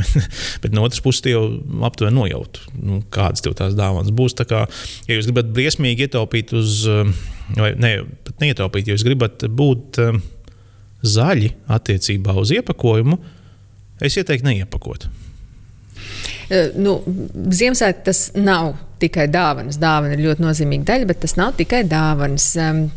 [0.62, 1.42] Bet no otras puses, jau
[1.86, 4.36] aptuveni nojaut, nu, kādas tev tās dāvanas būs.
[4.38, 4.62] Tā kā,
[5.08, 7.14] ja jūs gribat briesmīgi iet ietaupīt uz, um,
[7.56, 10.20] vai ne, pat neietaupīt, ja jūs gribat būt um,
[11.02, 13.18] zaļi attiecībā uz iepakojumu,
[14.00, 15.08] es ieteiktu neiepakot.
[16.50, 17.00] Uh, nu,
[17.50, 19.78] Ziemassvētku tas nav tikai dāvanas.
[19.80, 22.50] Dāvana ir ļoti nozīmīga daļa, bet tas nav tikai dāvanas.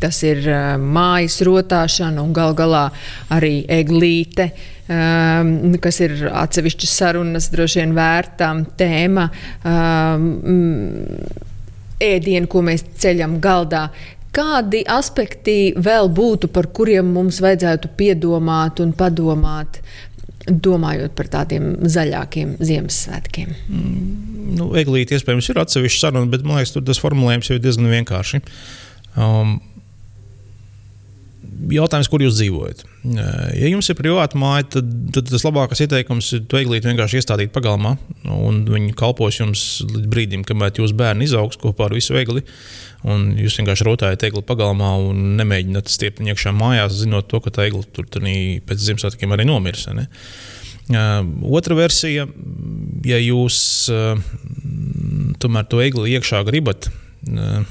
[0.04, 0.44] Tas ir
[0.84, 2.90] mājas rotāšana un gal galā
[3.32, 4.50] arī eglīte,
[4.88, 9.30] kas ir atsevišķas sarunas, droši vien vērtām tēma.
[12.04, 13.88] Ēdienu, ko mēs ceļam galdā.
[14.34, 19.78] Kādi aspekti vēl būtu, par kuriem mums vajadzētu piedomāt un padomāt,
[20.50, 23.52] domājot par tādiem zaļākiem Ziemassvētkiem?
[23.70, 27.94] Mm, nu, Eglīte iespējams ir atsevišķa saruna, bet man liekas, tas formulējums jau ir diezgan
[27.94, 28.42] vienkārši.
[29.14, 29.60] Um,
[31.72, 32.84] jautājums, kur jūs dzīvojat.
[33.58, 37.54] Ja jums ir privāta māja, tad, tad tas labākais ieteikums ir to eglīti vienkārši iestādīt
[37.56, 37.96] pagalmā,
[38.32, 42.46] un viņi kalpos jums līdz brīdim, kamēr jūsu bērni izaugs kopā ar visu egli.
[43.04, 47.84] Jūs vienkārši rotājat egli pagalmā un nemēģināt stiept iekšā mājās, zinot to, ka tā egli
[47.96, 49.90] tur pēc Ziemassvētkiem arī nomirs.
[49.96, 50.08] Ne?
[51.44, 52.28] Otra versija,
[53.08, 53.58] ja jūs
[55.44, 56.88] tomēr to egli iekšā gribat,
[57.28, 57.64] uh,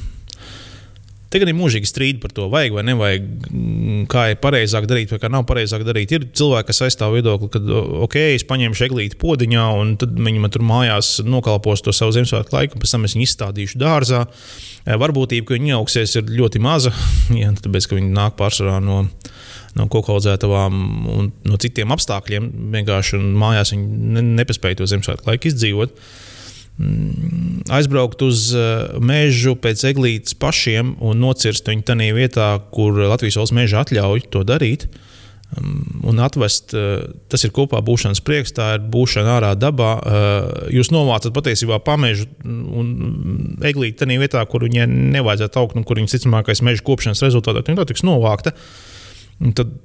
[1.33, 5.15] Te gan ir mūžīgi strīdi par to, vajag vai nevajag, mm, kā ir pareizāk darīt,
[5.15, 6.13] vai kā nav pareizāk darīt.
[6.13, 7.61] Ir cilvēki, kas aizstāv viedokli, ka,
[8.05, 12.53] ok, es paņemšu eglīti podiņā, un tad viņi man tur mājās nokalpos to savu Ziemassvētku
[12.53, 14.27] laiku, un pēc tam es viņu izstādīšu dārzā.
[14.85, 16.93] Eh, varbūtība, ka viņi augsies, ir ļoti maza,
[17.41, 19.07] ja, tāpēc, ka viņi nāk pārsvarā no
[19.73, 20.75] no koku audzētavām
[21.09, 22.51] un no citiem apstākļiem.
[22.75, 25.95] Vienkārši mājās viņi nepaspēja to Ziemassvētku laiku izdzīvot.
[25.97, 26.32] Uh,
[27.73, 33.57] aizbraukt uz uh, mežu pēc eglītes pašiem un nocirst viņu tajā vietā, kur Latvijas valsts
[33.57, 34.89] meža atļauj to darīt.
[35.53, 39.93] Um, un atvest, uh, tas ir kopā būšanas prieks, tā ir būšana ārā dabā.
[40.01, 46.01] Uh, jūs novācat patiesībā pamežu un eglīti tajā vietā, kur viņai nevajadzētu augt, un kur
[46.01, 48.57] viņas ticamākais meža kopšanas rezultātā tiks novākta.
[49.59, 49.77] Tad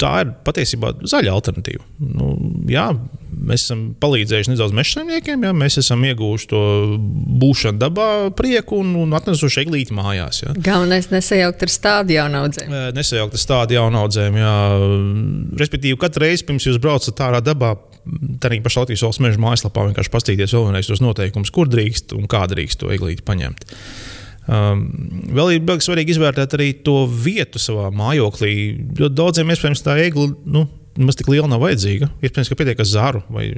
[0.00, 1.84] tā ir patiesībā zaļa alternatīva.
[2.02, 2.34] Nu,
[2.70, 2.88] jā,
[3.34, 6.62] mēs esam palīdzējuši nedaudz mežsaimniekiem, jā, mēs esam ieguvuši to
[7.42, 10.42] būšanu dabā, prieku un, un atnesuši eglīti mājās.
[10.44, 10.54] Jā.
[10.64, 12.76] Galvenais nesajaukt ar stādu jaunaudzēm.
[12.96, 14.38] Nesajaukt ar stādu jaunaudzēm.
[14.40, 14.54] Jā.
[15.60, 17.74] Respektīvi, katru reizi pirms jūs braucat ārā dabā.
[18.44, 22.44] Arī pašā Latvijas valsts meža mājaslapā vienkārši paskatīties vēlreiz tos noteikumus, kur drīkst un kā
[22.50, 23.64] drīkst to eglīti paņemt.
[24.44, 24.82] Um,
[25.32, 28.52] vēl ir svarīgi izvērtēt arī to vietu savā mājoklī.
[29.00, 30.66] Jo daudziem iespējams tā egli nu,
[31.00, 32.10] maz tik liela nav vajadzīga.
[32.22, 33.48] Iespējams, ka pietiek ar zaru vai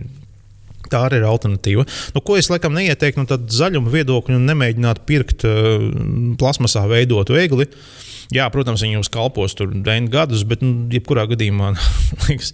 [0.87, 1.83] Tā arī ir alternatīva.
[2.15, 5.89] Nu, ko es laikam neieteiktu, nu, tad zaļuma viedokļu nemēģināt pirkt uh,
[6.39, 7.67] plasmasā veidotu egli.
[8.35, 11.75] Jā, protams, viņi jums kalpos tur 9 gadus, bet, nu, jebkurā gadījumā,
[12.27, 12.53] liekas,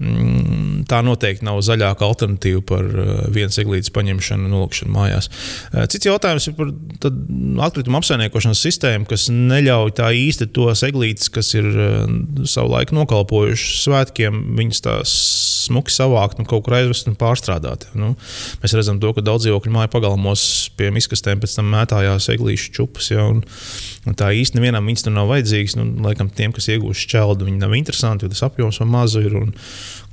[0.00, 5.28] Mm, tā noteikti nav zaļāka alternatīva par uh, vienas eglītes paņemšanu un nolikšanu mājās.
[5.74, 6.70] Uh, cits jautājums ir par
[7.66, 12.08] atkrituma apsaimniekošanas sistēmu, kas neļauj tā īsti tos eglītes, kas ir uh,
[12.48, 15.18] savu laiku nokalpojušas svētkiem, viņas tās
[15.66, 17.90] smuki savākt un kaut kur aizvest un pārstrādāt.
[17.92, 18.14] Nu,
[18.64, 20.46] mēs redzam, to, ka daudz dzīvokļu māju pagalmos
[20.80, 23.12] pie miskastēm pēc tam mētājās eglīšu čupas.
[23.12, 23.44] Ja, un,
[24.08, 25.76] un tā īsti nevienam viņas tur nav vajadzīgas.
[25.80, 29.26] Nu, laikam tiem, kas iegūst šķeldu, viņi nav interesanti, jo tas apjoms ir mazu.
[29.26, 29.54] Ir, un,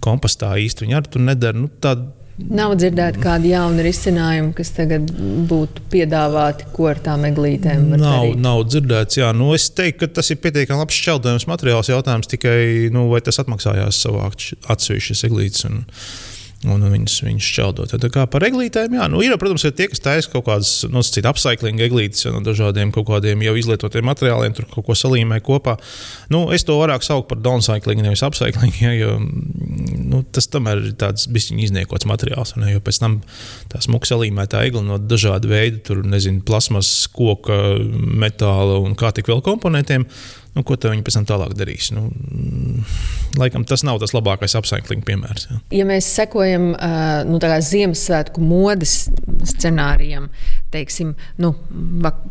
[0.04, 1.62] kompostā īsti viņi arī tur nedara.
[1.62, 5.08] Nu, tād, Nav dzirdēti kādi jauni risinājumi, kas tagad
[5.50, 8.44] būtu piedāvāti, ko ar tām eglītēm var nav, darīt.
[8.44, 9.32] Nav dzirdēts, jā.
[9.34, 11.90] Nu, es teiktu, ka tas ir pietiekami labs šķeldējums materiāls.
[11.90, 12.60] Jautājums tikai,
[12.94, 15.66] nu, vai tas atmaksājās savākt atsevišķas eglītes.
[15.66, 15.82] Un,
[16.66, 17.94] un viņas, viņas šķeldot.
[18.02, 21.36] Tā kā par eglītēm, jā, nu, ir, protams, ir tie, kas taisa kaut kādas nosacītas
[21.36, 25.76] upcycling eglītes ja, no dažādiem kaut kādiem jau izlietotiem materiāliem, tur kaut ko salīmē kopā.
[26.34, 30.98] Nu, es to vairāk saucu par downcycling, nevis upcycling, ja, jo nu, tas tomēr ir
[30.98, 32.56] tāds bišķiņa izniekots materiāls.
[32.58, 33.20] Ne, jo pēc tam
[33.72, 39.30] tā smuka salīmētā egla no dažādu veidu, tur, nezinu, plasmas, koka, metāla un kā tik
[39.30, 40.10] vēl komponentiem
[40.58, 41.92] nu, ko viņi pēc tam tālāk darīs.
[41.94, 42.08] Nu,
[43.38, 45.48] laikam tas nav tas labākais apsaimniekuma piemērs.
[45.50, 45.60] Jā.
[45.80, 46.72] Ja mēs sekojam
[47.30, 48.96] nu, Ziemassvētku modes
[49.48, 50.28] scenārijam,
[50.74, 51.54] teiksim, nu,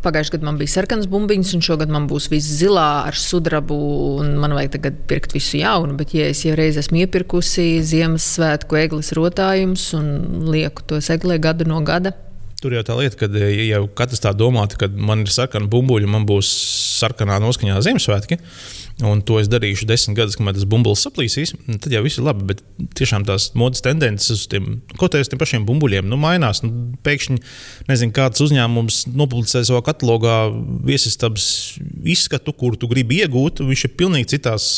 [0.05, 3.79] pagājušajā gadā man bija sarkanas bumbiņas, un šogad man būs viss zilā ar sudrabu,
[4.21, 5.97] un man vajag tagad pirkt visu jaunu.
[5.99, 11.69] Bet, ja es jau reiz esmu iepirkusi Ziemassvētku eglis rotājumus un lieku tos eglē gadu
[11.69, 12.15] no gada,
[12.63, 16.25] Tur jau tā lieta, ka ja katrs tā domātu, ka man ir sarkana bumbuļa, man
[16.29, 16.49] būs
[17.03, 18.39] sarkanā noskaņā Ziemassvētki.
[19.05, 21.53] Un to es darīšu desmit gadus, kamēr tas bumbulis saplīsīs.
[21.85, 22.47] Tad jau viss ir labi.
[22.49, 22.63] Bet
[22.97, 26.63] tiešām tās modes tendences uz tiem, ko teikt, tiem pašiem bumbuļiem nu, mainās.
[26.65, 27.37] Nu, pēkšņi,
[27.91, 30.39] nezinu, kāds uzņēmums nopublicē savā katalogā
[30.89, 31.51] viesistabas
[32.09, 33.61] izskatu, kur tu gribi iegūt.
[33.69, 34.71] Viņš ir pilnīgi citās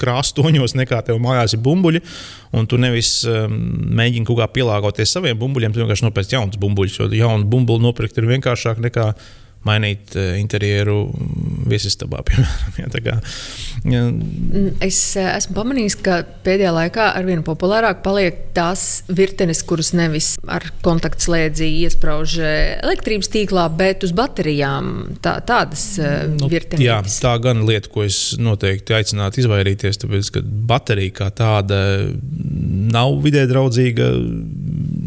[0.00, 2.02] krāstoņos, nekā tev mājās ir bumbuļi.
[2.70, 3.58] Tu nevis um,
[3.98, 7.00] mēģini kaut kā pielāgoties saviem bumbuļiem, tu vienkārši nopērci jaunus bumbuļus.
[7.02, 9.12] Jo jaunu bumbuļu nopirkt ir vienkāršāk nekā
[9.66, 11.08] mainīt uh, interjeru
[11.68, 12.22] viesistabā.
[12.28, 13.16] Piemēram, ja, kā,
[13.88, 14.02] ja.
[14.08, 20.34] Mm, es uh, esmu pamanījis, ka pēdējā laikā arvien populārāk paliek tās virtenes, kuras nevis
[20.48, 24.94] ar kontaktslēdzi iesprāž elektrības tīklā, bet uz baterijām.
[25.24, 26.84] Tā, tādas nu, virtenes.
[26.84, 31.80] Jā, tā gan lieta, ko es noteikti aicinātu izvairīties, tāpēc, ka baterija kā tāda
[32.88, 34.08] nav vidē draudzīga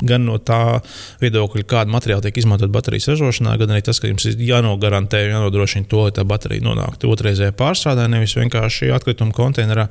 [0.05, 0.81] gan no tā
[1.21, 5.89] viedokļa, kāda materiāla tiek izmantot baterijas ražošanā, gan arī tas, ka jums ir jānogarantē, jānodrošina
[5.91, 9.87] to, lai tā baterija nonāktu otrreizējā pārstrādē, nevis vienkārši atkrituma konteinerā.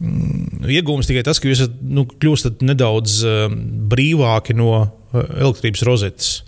[0.00, 3.42] Mm, iegūms tikai tas, ka jūs nu, kļūstat nedaudz uh,
[3.92, 6.38] brīvāki no uh, elektrības rozetes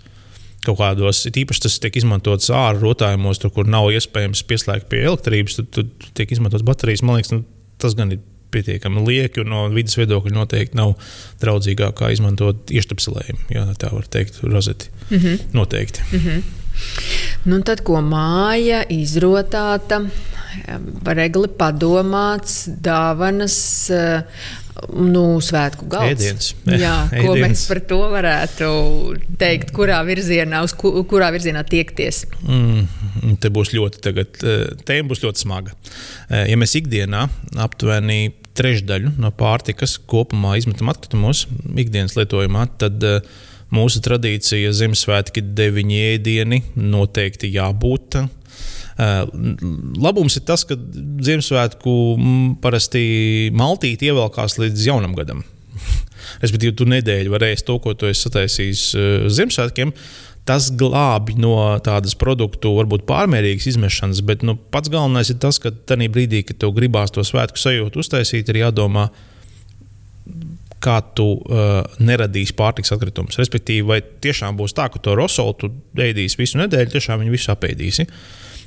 [0.63, 5.57] kaut kādos, īpaši tas tiek izmantots ārā rotājumos, tur, kur nav iespējams pieslēgt pie elektrības,
[5.59, 7.03] tad, tad tiek izmantotas baterijas.
[7.03, 7.43] Man liekas, nu,
[7.83, 8.21] tas gan ir
[8.53, 10.95] pietiekami lieki, un no vidas viedokļa noteikti nav
[11.41, 14.91] draudzīgāk kā izmantot ieštapselējumu, ja tā var teikt, rozeti.
[15.09, 15.39] Mm -hmm.
[15.57, 16.05] Noteikti.
[16.11, 16.43] Mm -hmm.
[17.43, 19.99] Nu, tad, ko māja izrotāta,
[21.17, 23.57] regli padomāts, dāvanas
[24.93, 26.23] nu, svētku galds.
[26.23, 26.49] Ēdienas.
[26.83, 27.43] Jā, ko Ēdienas.
[27.43, 28.69] mēs par to varētu
[29.41, 32.23] teikt, kurā virzienā, uz ku, kurā virzienā tiekties?
[32.47, 35.75] Mm, te būs ļoti, tagad, eh, tēma būs ļoti smaga.
[36.29, 37.27] Eh, ja mēs ikdienā
[37.63, 43.23] aptuveni trešdaļu no pārtikas kopumā izmetam atkritumos, ikdienas lietojumā, tad uh,
[43.73, 48.19] mūsu tradīcija Ziemassvētki deviņi ēdieni noteikti jābūt.
[48.93, 49.23] Uh,
[50.01, 51.95] labums ir tas, ka Ziemassvētku
[52.63, 53.03] parasti
[53.57, 55.41] maltīti ievelkās līdz jaunam gadam.
[56.43, 59.95] Respektīvi, tu nedēļu vari ēst to, ko tu esi sataisījis uh, Ziemassvētkiem.
[60.43, 61.55] Tas glābi no
[61.85, 66.59] tādas produktu, varbūt pārmērīgas izmešanas, bet nu, pats galvenais ir tas, ka tajā brīdī, kad
[66.59, 69.07] tev gribās to svētku sajūtu uztaisīt, ir jādomā,
[70.83, 73.39] kā tu uh, neradīsi pārtiks atkritumus.
[73.41, 77.53] Respektīvi, vai tiešām būs tā, ka to rosolu tu ēdīsi visu nedēļu, tiešām viņu visu
[77.53, 78.07] apēdīsi.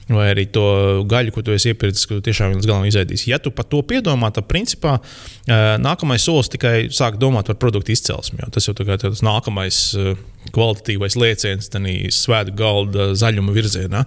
[0.06, 0.62] Vai arī to
[1.10, 3.26] gaļu, ko tu esi iepircis, ka tu tiešām līdz galam izēdīsi.
[3.32, 7.90] Ja tu par to piedomā, tad principā uh, nākamais solis tikai sāk domāt par produktu
[7.94, 8.46] izcelsmi.
[8.54, 10.12] Tas jau ir tas nākamais uh,
[10.54, 11.72] kvalitatīvais lēciens
[12.14, 14.04] svētku galda zaļuma virzienā.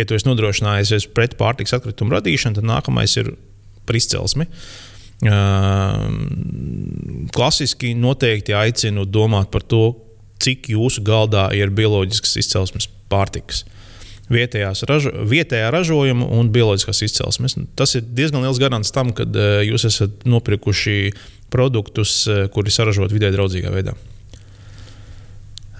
[0.00, 3.34] Ja tu esi nodrošinājies pret pārtiks atkritumu radīšanu, tad nākamais ir
[3.84, 4.48] par izcelsmi.
[4.48, 4.91] Uh,
[7.32, 9.84] Klasiski noteikti aicinu domāt par to,
[10.42, 13.62] cik jūsu galdā ir bioloģiskas izcelsmes pārtikas.
[14.32, 17.54] Ražo, vietējā ražojuma un bioloģiskās izcelsmes.
[17.76, 19.26] Tas ir diezgan liels garants tam, ka
[19.66, 21.12] jūs esat nopirkuši
[21.52, 22.22] produktus,
[22.54, 23.94] kuri saražot vidē draudzīgā veidā.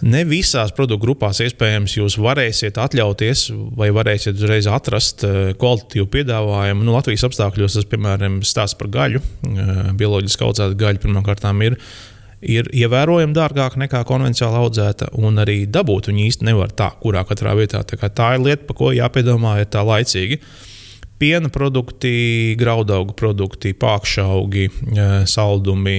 [0.03, 3.45] Ne visās produktu grupās iespējams jūs varēsiet atļauties
[3.79, 6.83] vai varēsiet uzreiz atrast eh, kvalitatīvu piedāvājumu.
[6.83, 9.23] Nu, Latvijas apstākļos tas, piemēram, stāsta par gaļu.
[9.23, 11.79] Eh, bioloģiski audzēta gaļa pirmkārt ir,
[12.43, 17.55] ir ievērojami dārgāka nekā konvencionāli audzēta, un arī dabūt viņu īsti nevar tā, kurā katrā
[17.55, 17.85] vietā.
[17.87, 20.43] Tā, tā ir lieta, par ko jāpiedomā, ir tā laicīgi.
[20.43, 20.72] Uh,
[21.23, 24.67] piena produkti, graudaugu produkti, pākšaugi,
[25.31, 25.99] saldumi,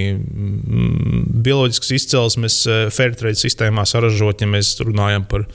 [1.46, 2.58] bioloģiskas izcelsmes,
[2.92, 5.48] fairtrade sistēmā saražot, ja mēs runājam par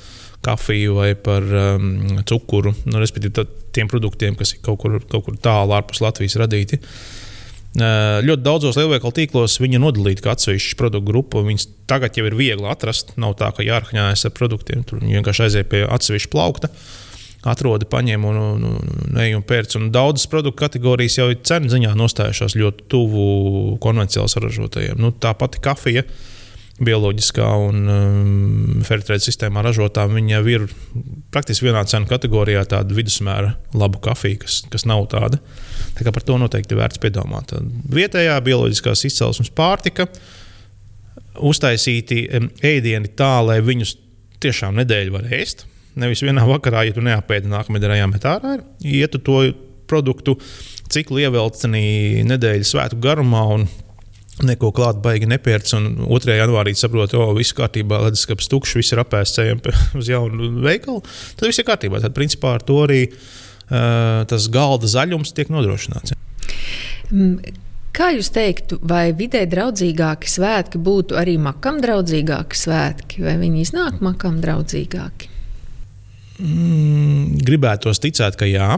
[0.47, 1.89] kafiju vai par um,
[2.29, 6.79] cukuru, nu, respektīvi tiem produktiem, kas ir kaut kur, kaut kur tālu ārpus Latvijas radīti.
[7.79, 11.43] Uh, ļoti daudzos lielveikalu tīklos viņi ir nodalīti kā atsevišķa produktu grupa.
[11.45, 13.13] Viņus tagad jau ir viegli atrast.
[13.21, 14.87] Nav tā, ka jārahņājas ar produktiem.
[14.89, 16.71] Tur vienkārši aiziet pie atsevišķa plaukta.
[16.73, 17.08] Uh,
[17.51, 19.77] atrodi, paņem un, un, un, un pērc.
[19.79, 23.29] Un daudzas produktu kategorijas jau ir cenu ziņā nostājušās ļoti tuvu
[23.83, 24.99] konvencionāli saražotajiem.
[25.03, 26.05] Nu, tā pati kafija.
[26.79, 30.69] Bioloģiskā un um, fertilizācijas sistēmā ražotā viņa ir
[31.35, 35.41] praktiski vienā cenu kategorijā, tāda vidusmēra laba kafija, kas, kas nav tāda.
[35.99, 37.57] Tā kā par to noteikti vērts piedomāt.
[37.91, 40.07] Vietējā bioloģiskās izcelsmes pārtika,
[41.51, 42.29] uztaisīti
[42.63, 43.97] ēdieni tā, lai viņus
[44.39, 45.67] tiešām nedēļu var ēst
[45.99, 49.41] Nevis vienā vakarā, ja tu neapēdi nākamajā dienā jāmet ārā, ir ietu to
[49.91, 50.37] produktu
[50.93, 53.45] ciklu ievelcenī nedēļas svētku garumā.
[54.47, 55.75] Neko klāt, baigi nepērts.
[55.75, 56.37] Un 2.
[56.39, 59.43] janvārī saprotu, ka viss kārtībā, leduskapis tukšs, viss ir apēsts
[59.99, 61.03] uz jaunu veikalu.
[61.35, 61.99] Tad viss ir kārtībā.
[62.05, 66.15] Tad, principā, ar to arī uh, tas galda zaļums tiek nodrošināts.
[67.11, 67.57] Mm.
[67.99, 73.99] Kā jūs teiktu, vai vidē draudzīgāki svētki būtu arī makam draudzīgāki svētki, vai viņi iznāk
[74.05, 75.33] makam draudzīgāki?
[76.39, 78.77] Mm, gribētos ticēt, ka jā.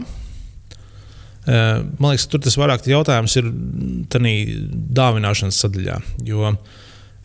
[1.41, 3.47] Eh, man liekas, tur tas vairāk jautājums ir
[4.97, 5.97] dāvināšanas sadaļā.
[6.27, 6.53] Jo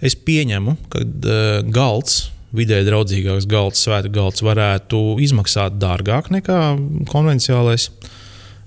[0.05, 6.61] es pieņemu, ka eh, galds, vidēji draudzīgāks galds, svēta galds, varētu izmaksāt dārgāk nekā
[7.12, 7.90] konvencionālais.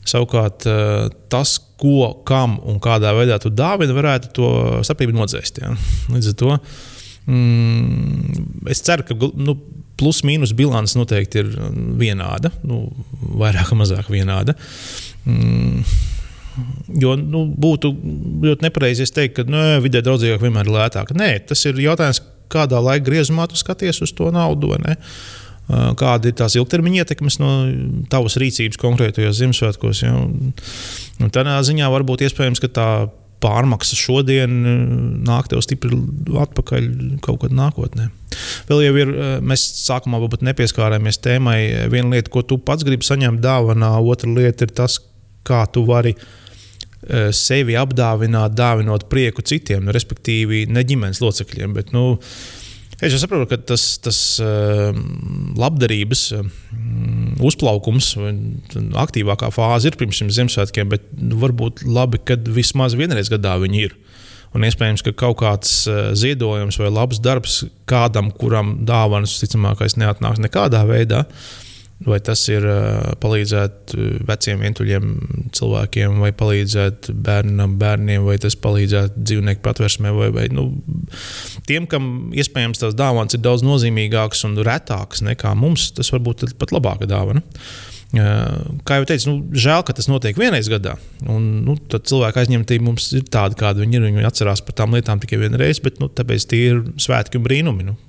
[0.09, 4.49] Savukārt, eh, tas, ko, kam un kādā veidā tu dāvini, varētu to
[4.85, 5.61] starpību nodzēst.
[5.63, 5.73] Ja?
[6.13, 6.55] Līdz ar to
[7.29, 9.57] mm, es ceru, ka nu,
[9.99, 11.51] plus-mínus bilants noteikti ir
[11.99, 12.85] vienāda, nu,
[13.39, 14.55] vairāk vai mazāk vienāda.
[15.27, 15.83] Mm.
[16.99, 17.91] Jo nu, būtu
[18.43, 21.13] ļoti nepareizi teikt, ka nu, vidē draudzīgāk vienmēr ir lētāk.
[21.15, 22.21] Nē, tas ir jautājums,
[22.51, 24.73] kādā laika griezumā tu skaties uz to naudu.
[25.69, 27.51] Kāda ir tās ilgtermiņa ietekmes no
[28.09, 30.01] tavas rīcības konkrētajos Ziemassvētkos?
[30.01, 30.15] Ja?
[31.29, 32.89] Tādā ziņā varbūt iespējams, ka tā
[33.43, 34.55] pārmaksa šodien
[35.27, 35.95] nāk tev stipri
[36.43, 36.89] atpakaļ
[37.25, 38.09] kaut kad nākotnē.
[38.69, 39.13] Vēl jau ir,
[39.45, 41.59] mēs sākumā varbūt nepieskārāmies tēmai.
[41.91, 44.99] Viena lieta, ko tu pats gribi saņemt dāvanā, otra lieta ir tas,
[45.47, 46.15] kā tu vari
[47.33, 51.77] sevi apdāvināt, dāvinot prieku citiem, nu, respektīvi ne ģimenes locekļiem.
[51.77, 52.19] Bet, nu,
[52.99, 54.17] Es saprotu, ka tas, tas
[55.55, 56.23] labdarības
[57.45, 58.13] uzplaukums,
[58.99, 63.95] aktīvākā fāze ir pirms Ziemassvētkiem, bet nu, varbūt labi, ka vismaz vienreiz gadā viņi ir.
[64.57, 70.41] Un iespējams, ka kaut kāds uh, ziedojums vai labs darbs kādam, kuram dāvanas, ticamākais, neatnāks
[70.41, 71.68] nekādā veidā, uh,
[72.07, 72.63] Vai tas ir
[73.19, 73.91] palīdzēt
[74.23, 75.09] veciem, vientuļiem
[75.55, 80.69] cilvēkiem, vai palīdzēt bērnam, bērniem, vai tas palīdzēt dzīvnieku patvērsmē, vai, vai nu,
[81.67, 86.71] tiem, kam iespējams tās dāvanas ir daudz nozīmīgākas un retākas nekā mums, tas varbūt pat
[86.71, 87.43] labāka dāvana.
[88.09, 90.95] Kā jau teicu, nu, žēl, ka tas notiek vienreiz gadā.
[91.29, 94.07] Un, nu, tad cilvēka aizņemtība mums ir tāda, kāda viņi ir.
[94.07, 97.85] Viņi atcerās par tām lietām tikai vienreiz, bet nu, tāpēc tie ir svētki un brīnumi.
[97.91, 97.99] Nu,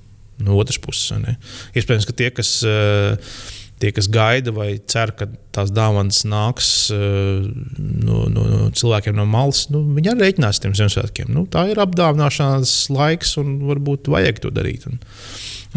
[0.46, 1.36] no otras puses, ne?
[1.76, 2.60] iespējams, ka tie, kas.
[2.64, 3.34] Uh,
[3.80, 7.46] tie, kas gaida vai cer, ka tās dāvanas nāks uh,
[7.78, 11.30] no, no, no cilvēkiem no malas, nu, viņi arī rēķinās tiem Ziemassvētkiem.
[11.34, 14.86] Nu, tā ir apdāvināšanās laiks, un varbūt vajag to darīt.
[14.90, 15.00] Un,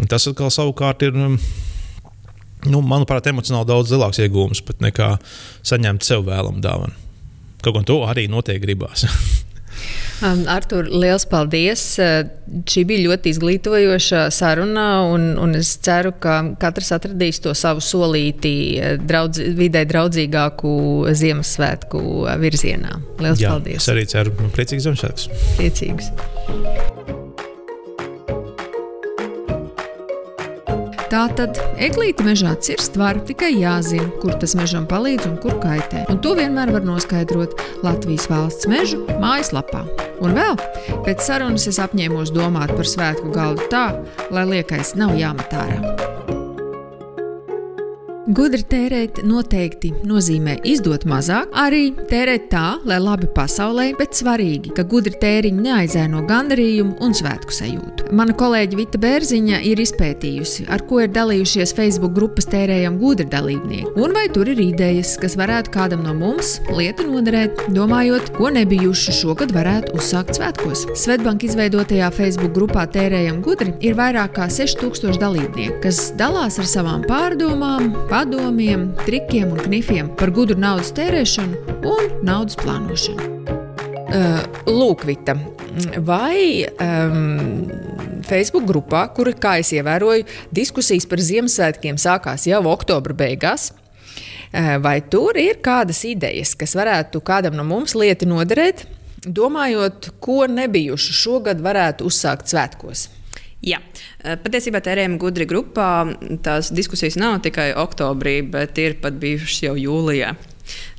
[0.00, 1.16] un tas atkal savukārt ir.
[1.16, 1.38] Um,
[2.70, 5.14] nu, manuprāt, emocionāli daudz lielāks iegūms nekā
[5.66, 6.96] saņemt sev vēlamu dāvanu.
[7.64, 9.04] Kaut gan to arī noteikti gribās.
[10.22, 11.82] Um, Artur, liels paldies!
[12.70, 18.54] Šī bija ļoti izglītojoša saruna, un, un es ceru, ka katrs atradīs to savu solīti
[19.02, 20.76] draudz, vidē draudzīgāku
[21.18, 22.04] Ziemassvētku
[22.44, 22.96] virzienā.
[23.24, 23.82] Liels Jā, paldies!
[23.82, 25.28] Es arī ceru, ka priecīgs Ziemassvētkus!
[25.58, 26.12] Priecīgs!
[31.14, 36.00] Tā tad eglīti mežā cirst var, tikai jāzina, kur tas mežam palīdz un kur kaitē.
[36.10, 37.54] Un to vienmēr var noskaidrot
[37.86, 39.84] Latvijas valsts mežu mājaslapā.
[40.26, 40.58] Un vēl
[41.06, 43.84] pēc sarunas es apņēmos domāt par svētku galdu tā,
[44.34, 46.13] lai liekais nav jāmet ārā.
[48.24, 54.80] Gudri tērēt noteikti nozīmē izdot mazāk, arī tērēt tā, lai labi pasaulē, bet svarīgi, ka
[54.88, 58.06] gudri tēriņi neaizēno gandarījumu un svētku sajūtu.
[58.16, 63.92] Mana kolēģe Vita Bērziņa ir izpētījusi, ar ko ir dalījušies Facebook grupas tērējam gudri dalībnieki,
[64.00, 69.18] un vai tur ir idejas, kas varētu kādam no mums lieta noderēt, domājot, ko nebijuši
[69.20, 70.86] šogad varētu uzsākt svētkos.
[70.96, 77.04] Svetbanka izveidotajā Facebook grupā Tērējam gudri ir vairāk kā 6000 dalībnieku, kas dalās ar savām
[77.04, 83.24] pārdomām, padomiem, trikiem un knifiem par gudru naudas tērēšanu un naudas plānošanu.
[84.14, 85.34] Uh, Lūk, Vita,
[86.06, 87.64] vai um,
[88.22, 95.00] Facebook grupā, kur, kā es ievēroju, diskusijas par Ziemassvētkiem sākās jau oktobra beigās, uh, vai
[95.10, 98.86] tur ir kādas idejas, kas varētu kādam no mums lieti noderēt,
[99.26, 103.08] domājot, ko nebijuši šogad varētu uzsākt svētkos?
[103.64, 103.78] Jā,
[104.20, 105.88] eh, patiesībā tērējuma gudri grupā
[106.44, 110.34] tās diskusijas nav tikai oktobrī, bet ir pat bijušas jau jūlijā.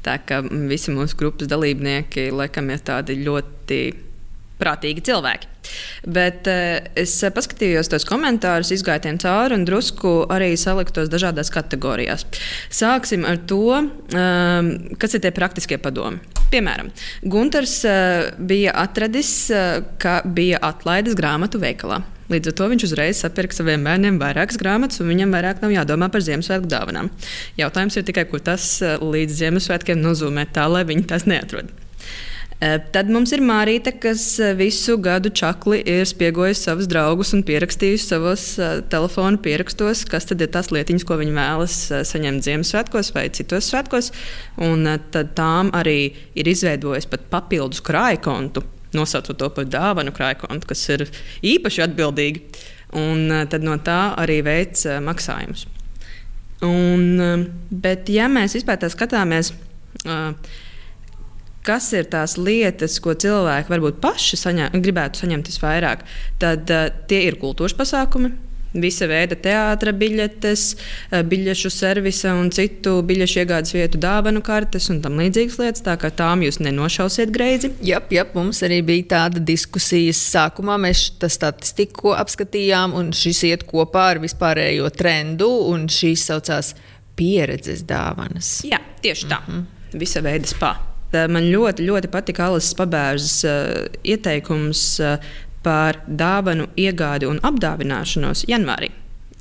[0.05, 3.80] Tā kā visi mūsu grupas dalībnieki laikam ir tādi ļoti
[4.61, 5.49] prātīgi cilvēki.
[6.16, 11.51] Bet uh, es paskatījos tos komentārus, izgāju tiem cauri un drusku arī saliku tos dažādās
[11.53, 12.26] kategorijās.
[12.74, 16.22] Sāksim ar to, um, kas ir tie praktiskie padomi.
[16.53, 16.93] Piemēram,
[17.26, 19.34] Gunārs uh, bija atradis,
[20.01, 22.03] ka bija atlaides grāmatu veikalā.
[22.32, 26.09] Līdz ar to viņš uzreiz sapirka saviem bērniem vairākas grāmatas, un viņam vairāk nav jādomā
[26.09, 27.11] par Ziemassvētku dāvanām.
[27.59, 31.69] Jautājums ir tikai, kur tas līdz Ziemassvētkiem nozīmē tā, lai viņi tās neatrod.
[32.95, 34.23] Tad mums ir Mārīte, kas
[34.55, 38.45] visu gadu čakli ir spiegojusi savus draugus un pierakstījusi savos
[38.89, 41.76] telefonu pierakstos, kas tad ir tās lietiņas, ko viņi vēlas
[42.09, 44.13] saņemt Ziemassvētkos vai citos svētkos.
[44.65, 48.63] Un tad tām arī ir izveidojis pat papildus krājkontu,
[48.95, 51.05] nosaucot to par dāvanu krājkontu, kas ir
[51.45, 52.43] īpaši atbildīgi.
[52.95, 55.65] Un eh, tad no tā arī veic eh, maksājumus.
[56.65, 59.51] Un, eh, bet, ja mēs vispār tā skatāmies,
[61.65, 66.03] kas ir tās lietas, ko cilvēki varbūt paši saņem, gribētu saņemt visvairāk,
[66.41, 66.69] tad
[67.09, 68.29] tie ir kultūras pasākumi,
[68.82, 70.63] visa veida teātras biļetes,
[71.11, 75.84] eh, biļešu servisa un citu biļešu iegādes vietu dāvanu kartes un tam līdzīgas lietas.
[75.86, 77.71] Tā kā tām jūs nenošausiet greizi.
[77.82, 80.78] Jā, jā, mums arī bija tāda diskusijas sākumā.
[80.88, 86.76] Mēs tā statistiku apskatījām, un šis iet kopā ar vispārējo trendu, un šīs saucās
[87.15, 88.59] pieredzes dāvanas.
[88.67, 89.39] Jā, tieši tā.
[89.47, 89.99] Mm -hmm.
[89.99, 90.76] Visa veida spā.
[91.13, 95.17] Man ļoti, ļoti patika Alas Pabērzes uh, ieteikums uh,
[95.66, 98.91] par dāvanu iegādi un apdāvināšanos janvārī.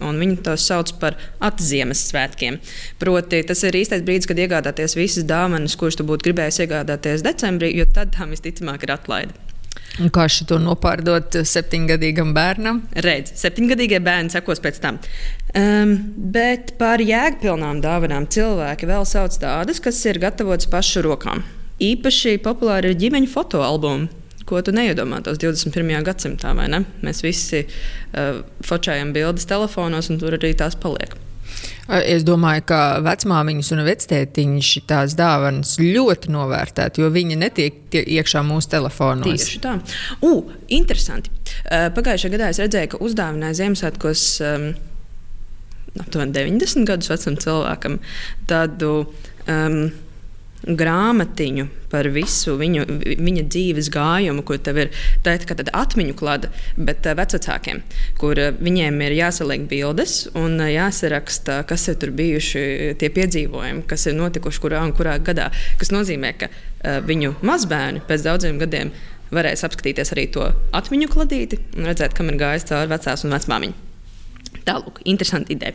[0.03, 1.15] un viņi tos sauc par
[1.47, 2.59] atzīmēsvētkiem.
[2.99, 7.71] Proti, tas ir īstais brīdis, kad iegādāties visas dāvanas, kuras tu būtu gribējis iegādāties decembrī,
[7.79, 9.45] jo tad tam visticamāk ir atlaide.
[10.03, 12.81] Un kā šo nopārdot septiņgadīgam bērnam?
[13.07, 14.99] Redz, septiņgadīgie bērni sekos pēc tam.
[15.55, 15.95] Um,
[16.35, 21.45] bet par jēgpilnām dāvanām cilvēki vēl sauc tādas, kas ir gatavotas pašu rokām.
[21.83, 26.01] Īpaši populāri ir ģimeņu fotoalbumi ko tu neiedomātos 21.
[26.07, 26.55] gadsimtā.
[26.55, 31.17] Mēs visi uh, focējam bildes telefonos, un tur arī tās paliek.
[31.85, 38.73] Es domāju, ka vecmāmiņas un vectētiņi šīs dāvanas ļoti novērtētu, jo viņi netiek iekšā mūsu
[38.73, 39.29] telefonos.
[39.29, 39.75] Tieši tā.
[40.25, 41.33] U, interesanti.
[41.65, 44.71] Uh, pagājušajā gadā es redzēju, ka uzdāvināja Ziemassvētkos um,
[46.01, 48.01] aptuveni 90 gadus vecam cilvēkam
[48.51, 48.97] tādu.
[49.45, 49.93] Um,
[50.65, 52.85] grāmatiņu par visu viņu,
[53.21, 54.93] viņa dzīves gājumu, kur tev ir
[55.25, 57.83] tāda tā atmiņu klāta, bet uh, vecākiem,
[58.21, 63.87] kur uh, viņiem ir jāsaliek bildes un uh, jāsaraksta, kas ir tur bijuši tie piedzīvojumi,
[63.91, 65.51] kas ir notikuši kurā un kurā gadā.
[65.81, 66.51] Tas nozīmē, ka
[67.05, 68.91] viņu mazbērni pēc daudziem gadiem
[69.35, 70.45] varēs apskatīties arī to
[70.77, 73.91] atmiņu kladīti un redzēt, kam ir gājis cauri vecās un vecmāmiņas.
[74.65, 75.75] Tālāk, interesanti ideja.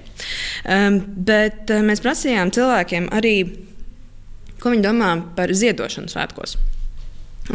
[0.66, 3.36] Um, bet uh, mēs prasījām cilvēkiem arī
[4.60, 6.58] Ko viņi domā par ziedošanu svētkos?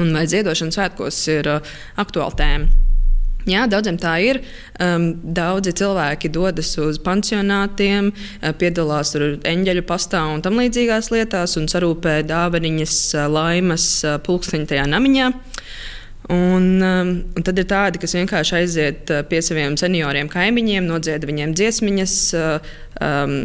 [0.01, 2.81] Un vai ziedošana svētkos ir uh, aktuāla tēma?
[3.45, 4.41] Jā, daudziem tā ir.
[4.81, 11.69] Um, daudzi cilvēki dodas uz pansionātiem, uh, piedalās eņģeļu pastā un tam līdzīgās lietās, un
[11.69, 15.29] sarūpē dāvaniņas, uh, laimas uh, pulksteņa tajā namiņā.
[16.33, 21.53] Un, um, un tad ir tādi, kas vienkārši aiziet pie saviem senioriem, kaimiņiem, nodzied viņiem
[21.53, 22.17] dziesmiņas,
[23.05, 23.37] um,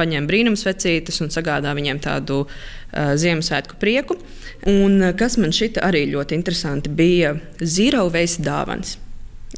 [0.00, 4.18] paņem brīnumsvecītes un sagādā viņiem tādu uh, Ziemassvētku prieku.
[4.70, 8.96] Un, kas man šķita arī ļoti interesanti, bija zero waste dāvāns.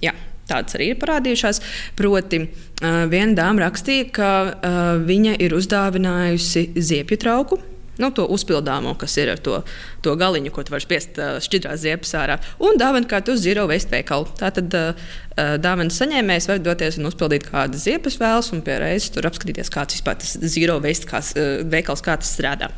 [0.02, 0.14] Jā,
[0.50, 1.62] tādas arī ir parādījušās.
[1.98, 7.62] Proti, uh, viena dāma rakstīja, ka uh, viņa ir uzdāvinājusi ziepju trauku.
[8.02, 9.60] Nu, to uzpildāmo, kas ir ar to,
[10.02, 12.40] to galiņu, ko var spiest šķidrās ziepes ārā.
[12.62, 14.26] Un dāvana kārtu uz zero waste veikalu.
[14.40, 14.74] Tātad
[15.62, 20.00] dāvanas saņēmējs var doties un uzpildīt kādas ziepes vēlas, un pie reizes tur apskatīties, kāds
[20.00, 21.36] vispār tas zero waste kās,
[21.70, 22.72] veikals, kā tas strādā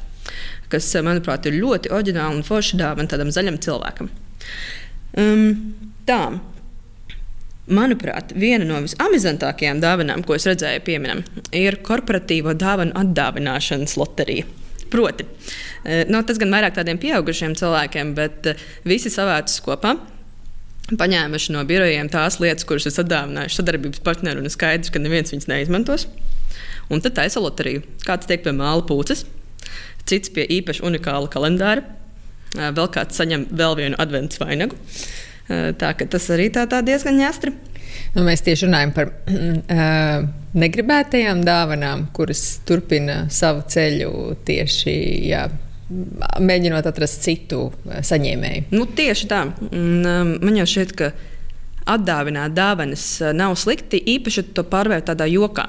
[0.72, 4.10] kas, manuprāt, ir ļoti oriģināla un forša dāvana tādam zaļam cilvēkam.
[5.20, 5.46] Um,
[6.08, 6.22] tā.
[7.64, 11.22] Manuprāt, viena no visamizantākajām dāvanām, ko es redzēju, pieminam,
[11.56, 14.44] ir korporatīvo dāvanu atdāvināšanas loterija.
[14.94, 15.26] Proti,
[15.82, 19.96] eh, no, tas gan vairāk tādiem pieaugušiem cilvēkiem, bet eh, visi savācis kopā,
[21.00, 25.34] paņēmuši no birojiem tās lietas, kuras ir atdāvinājuši sadarbības partneri, un ir skaidrs, ka neviens
[25.34, 26.06] viņas neizmantos.
[26.92, 27.82] Un tad taisa loteriju.
[28.04, 29.24] Kāds tiek pie māla pūces,
[30.06, 31.82] cits pie īpaši unikāla kalendāra,
[32.54, 34.78] vēl kāds saņem vēl vienu adventu vainagu.
[35.48, 37.54] Tā ka tas arī tā, tā diezgan ņēstri.
[38.14, 40.26] Nu, mēs tieši runājam par uh,
[40.64, 44.14] negribētajām dāvanām, kuras turpina savu ceļu
[44.46, 44.96] tieši.
[45.30, 45.46] Jā,
[46.40, 48.62] Mēģinot atrast citu saņēmēju.
[48.72, 49.42] Nu, tieši tā.
[49.68, 50.06] Un,
[50.40, 51.10] man jau šķiet, ka
[51.92, 53.04] atdāvināt dāvanas
[53.36, 55.66] nav slikti, īpaši to pārvērt tādā jokā.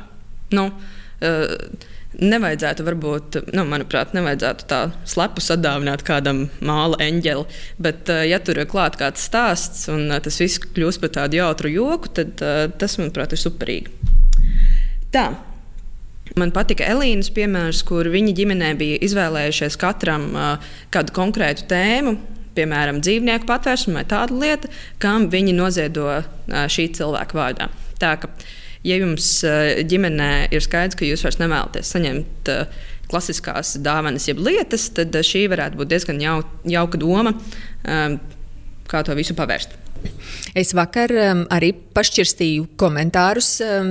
[0.55, 7.43] Nu, uh, Nevajadzētu, varbūt, nu, manuprāt, nevajadzētu tā slepu sadāvināt kādam māla eņģeli.
[7.81, 11.41] Bet, eh, ja tur ir klāts kāds stāsts un eh, tas viss kļūst par tādu
[11.41, 13.91] jautru joku, tad eh, tas, manuprāt, ir superīgi.
[15.11, 15.27] Tā.
[16.39, 20.25] Man patika Elīnas piemērs, kur viņa ģimenē bija izvēlējušies katram
[20.91, 22.15] kādu konkrētu tēmu,
[22.57, 26.09] piemēram, dzīvnieku patvērsmu vai tādu lietu, kam viņi noziedo
[26.49, 27.69] šī cilvēka vārdā.
[28.01, 28.15] Tā,
[28.85, 34.41] ja jums eh, ģimenē ir skaidrs, ka jūs vairs nevēlaties saņemt eh, klasiskās dāvanas, jeb
[34.45, 36.37] lietas, tad eh, šī varētu būt diezgan jau,
[36.69, 37.35] jauka doma,
[38.85, 39.81] kā to visu pavērst.
[40.53, 43.87] Es vakar um, arī pašķirstīju komentārus um,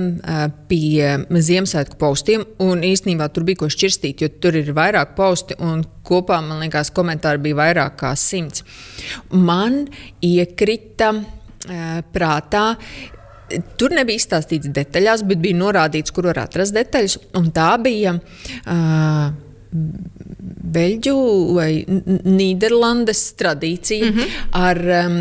[0.69, 5.83] pie Ziemassvētku postiem, un īstenībā tur bija ko šķirstīt, jo tur ir vairāk posti, un
[6.07, 8.63] kopā man liekas, komentāri bija vairāk kā simts.
[9.33, 9.83] Man
[10.23, 11.11] iekrita
[12.15, 12.65] prātā
[13.79, 17.17] Tur nebija izstāstīts detaļās, bet bija norādīts, kur var atrast detaļas.
[17.53, 19.25] Tā bija uh,
[20.75, 21.17] Beļģu
[21.55, 24.39] vai Nīderlandes tradīcija mm -hmm.
[24.59, 25.19] ar um,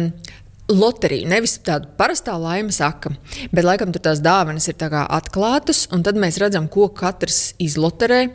[0.70, 1.28] loteriju.
[1.28, 3.12] Nevis tāda parastā laimes saka,
[3.52, 8.26] bet laikam tur tās dāvanas ir atklātas, un tad mēs redzam, ko katrs izloterē.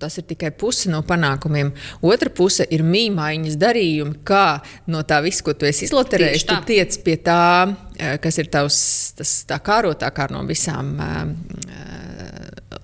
[0.00, 1.70] Tas ir tikai puse no panākumiem.
[2.02, 4.58] Otra puse ir mīmaiņas darījumi, kā
[4.90, 8.80] no tā visa, ko tu esi izloterējis, tu tiec pie tā, eh, kas ir tavs
[9.14, 11.95] tas, tā kārotākā no visām uh,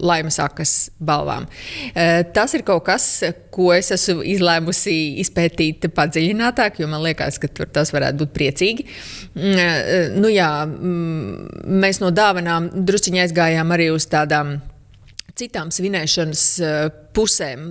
[0.03, 1.47] laimes akas balvām.
[2.35, 3.07] Tas ir kaut kas,
[3.55, 8.89] ko es esmu izlēmusi izpētīt padziļinātāk, jo man liekas, ka tas varētu būt priecīgi.
[9.39, 14.59] Mm, nu, jā, mm, mēs no dāvanām drusciņā aizgājām arī uz tādām
[15.39, 16.47] citām svinēšanas
[17.17, 17.67] pusēm,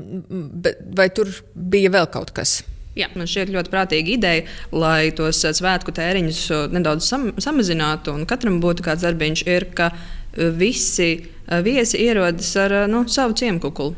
[0.97, 2.61] vai tur bija vēl kaut kas?
[2.97, 6.41] Jā, man šķiet ļoti prātīga ideja, lai tos svētku tēriņus
[6.75, 9.93] nedaudz sam samazinātu un katram būtu kāds darbiņš, ir, ka
[10.36, 11.11] visi
[11.59, 13.95] viesi ierodas ar nu, savu ciemkukulu.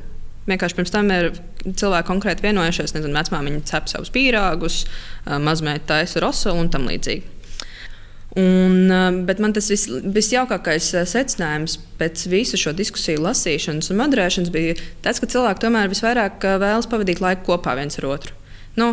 [0.50, 1.30] Vienkārši pirms tam ir
[1.64, 4.82] cilvēki konkrēti vienojušies, nezinu, vecmāmiņa cep savus pīrāgus,
[5.40, 7.30] mazmeita taisa rosolu un tam līdzīgi.
[8.42, 8.90] Un,
[9.28, 14.74] bet man tas vis, visjaukākais secinājums pēc visu šo diskusiju lasīšanas un modrēšanas bija
[15.06, 18.34] tas, ka cilvēki tomēr visvairāk vēlas pavadīt laiku kopā viens ar otru.
[18.74, 18.90] Nu,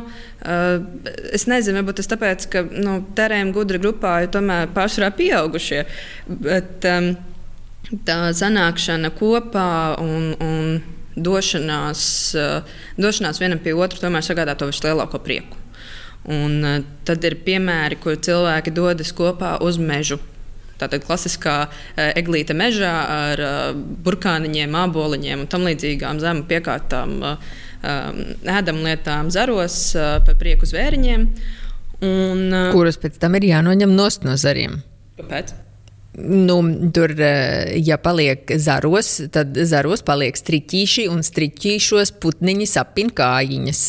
[1.33, 5.87] es nezinu, varbūt tas tāpēc, ka nu, terēm gudra grupā ir tomēr pārsvarā pieaugušie.
[6.29, 7.15] Bet, um,
[8.07, 9.71] tā sanākšana kopā
[10.03, 10.81] un, un
[11.21, 12.03] došanās,
[13.01, 15.59] došanās vienam pie otra tomēr sagādā to vislielāko prieku.
[16.31, 20.19] Un, uh, tad ir piemēri, kur cilvēki dodas kopā uz mežu.
[20.81, 23.43] Tātad klasiskā uh, eglīte mežā ar
[24.05, 27.17] burkāniņiem, māboliņiem un tam līdzīgām zemu piekārtām,
[27.81, 31.25] ēdamlietām, zaros par prieku zvēriņiem.
[32.05, 32.43] Un,
[32.75, 34.83] Kurus pēc tam ir jānoņem no zariem?
[35.17, 35.55] Kāpēc?
[36.25, 43.81] Nu, tur, eh, ja paliek zaros, tad zaros paliek striķīši, un striķīšos putniņi sapina kājiņas.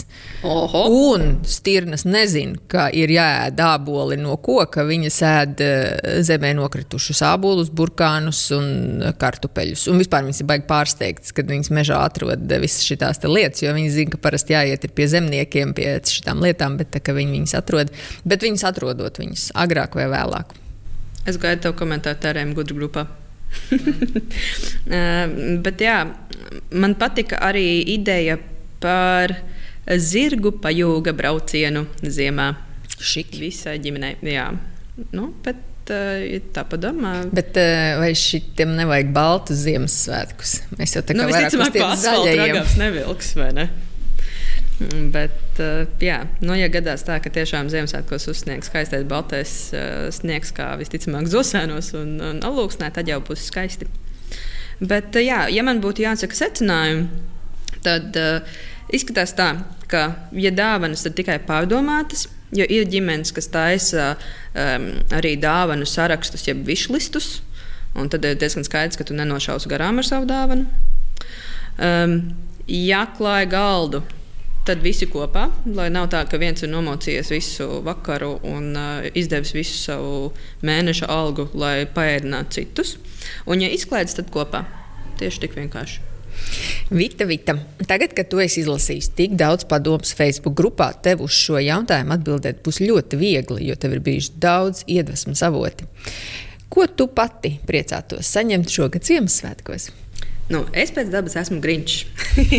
[0.47, 0.83] Oho.
[1.11, 4.85] Un stirnas nezina, ka ir jāēd āboli no koka.
[4.87, 9.87] Viņas ēd eh, zemē nokritušus ābolus, burkānus un kartupeļus.
[9.91, 13.93] Un vispār viņas ir baigi pārsteigtas, kad viņas mežā atrod visas šīs lietas, jo viņi
[13.93, 17.93] zina, ka parasti jāiet pie zemniekiem, pie šīm lietām, bet tā, viņi viņas atrod.
[18.25, 20.60] Bet viņas atrodot viņas agrāk vai vēlāk.
[21.29, 23.05] Es gaidu tev komentāru tērēm gudru grupā.
[25.65, 25.97] Bet jā,
[26.71, 28.39] man patika arī ideja
[28.81, 29.35] par
[30.01, 32.53] zirgu pajūga braucienu ziemā.
[33.01, 33.35] Šik.
[33.41, 34.15] Visai ģimenei.
[34.29, 34.51] Jā.
[35.11, 35.89] Nu, bet
[36.53, 37.13] tā padomā.
[37.33, 37.57] Bet
[37.97, 40.51] vai šitam nevajag baltu Ziemassvētkus?
[40.77, 42.59] Mēs jau tā kā nu, vairāk uz tiem zaļajiem.
[42.81, 43.65] nevilks, vai ne?
[44.89, 50.53] Bet, eh, jā, nu, ja gadās tā, ka tiešām Ziemassvētkos uzsniegs skaistais baltais eh, sniegs,
[50.57, 53.89] kā visticamāk Zosēnos un, un Alūksnē, tad jau būs skaisti.
[54.79, 57.27] Bet, eh, jā, ja man būtu jāsaka secinājumi,
[57.81, 58.59] tad uh,
[58.93, 59.47] izskatās tā,
[59.89, 60.03] ka,
[60.37, 64.85] ja dāvanas ir tikai pārdomātas, jo ir ģimenes, kas taisa um,
[65.17, 67.39] arī dāvanu sarakstus, jeb višlistus,
[67.97, 70.69] un tad ir diezgan skaidrs, ka tu nenošausi garām ar savu dāvanu.
[71.81, 72.19] Um,
[72.69, 74.03] ja klāja galdu
[74.61, 79.55] Tad visi kopā, lai nav tā, ka viens ir nomocījies visu vakaru un uh, izdevis
[79.55, 80.11] visu savu
[80.61, 82.93] mēneša algu, lai paēdinātu citus.
[83.49, 84.67] Un, ja izklaides, tad kopā.
[85.17, 86.11] Tieši tik vienkārši.
[86.91, 87.55] Vita, Vita,
[87.87, 92.61] tagad, kad tu esi izlasījis tik daudz padomus Facebook grupā, tev uz šo jautājumu atbildēt
[92.65, 95.87] būs ļoti viegli, jo tev ir bijuši daudz iedvesmas avoti.
[96.71, 99.89] Ko tu pati priecātos saņemt šogad Ziemassvētkos?
[100.51, 101.93] Nu, es pēc dabas esmu grīņš.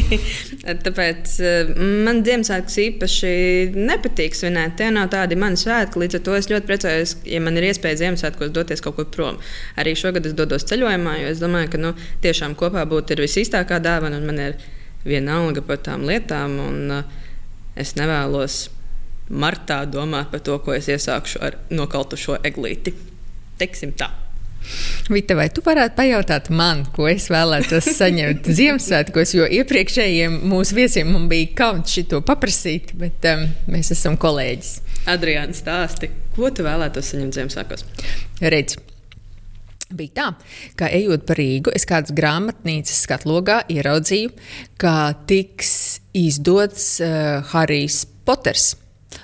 [0.87, 1.73] Tāpēc uh,
[2.07, 3.33] man Ziemassvētkus īpaši
[3.77, 4.79] nepatīk svinēt.
[4.79, 6.01] Tie nav tādi mani svētki.
[6.01, 9.41] Līdz ar to es ļoti priecājos, ja man ir iespēja Ziemassvētkos doties kaut kur prom.
[9.81, 11.93] Arī šogad es dodos ceļojumā, jo es domāju, ka nu,
[12.25, 14.57] tiešām kopā būt ir visīstākā dāvana un man ir
[15.05, 16.57] vienalga par tām lietām.
[16.63, 17.21] Un, uh,
[17.77, 18.65] es nevēlos
[19.33, 22.97] martā domāt par to, ko es iesākšu ar nokaltušo eglīti.
[23.61, 24.11] Teiksim tā.
[25.13, 31.13] Vita, vai tu varētu pajautāt man, ko es vēlētos saņemt Ziemassvētkos, jo iepriekšējiem mūsu viesiem
[31.31, 34.73] bija kauns šito paprasīt, bet um, mēs esam kolēģis.
[35.13, 37.87] Adriāna, stāsti, ko tu vēlētos saņemt Ziemassvētkos?
[38.43, 38.79] Redz.
[39.93, 40.29] Bija tā,
[40.81, 44.33] ka ejot pa Rīgu, es kādas grāmatnīcas skatlogā ieraudzīju,
[44.81, 45.75] ka tiks
[46.17, 48.71] izdots uh, Harijs Poters.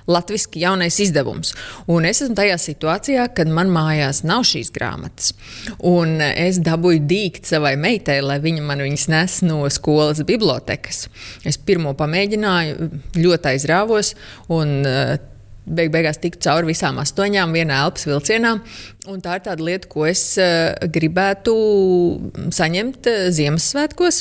[0.08, 1.52] Latvijas jaunais izdevums.
[1.90, 5.34] Un es esmu tajā situācijā, kad man mājās nav šīs grāmatas.
[5.84, 11.06] Un es dabūju dīkt savai meitai, lai viņa man viņas nes no skolas bibliotekas.
[11.48, 14.14] Es pirmo pamēģināju, ļoti aizrāvos.
[14.52, 14.78] Un,
[15.68, 18.54] beig beigās tiku cauri visām astoņām vienā elpas vilcienā.
[19.08, 21.54] Un tā ir tāda lieta, ko es uh, gribētu
[22.52, 24.18] saņemt uh, Ziemassvētkos.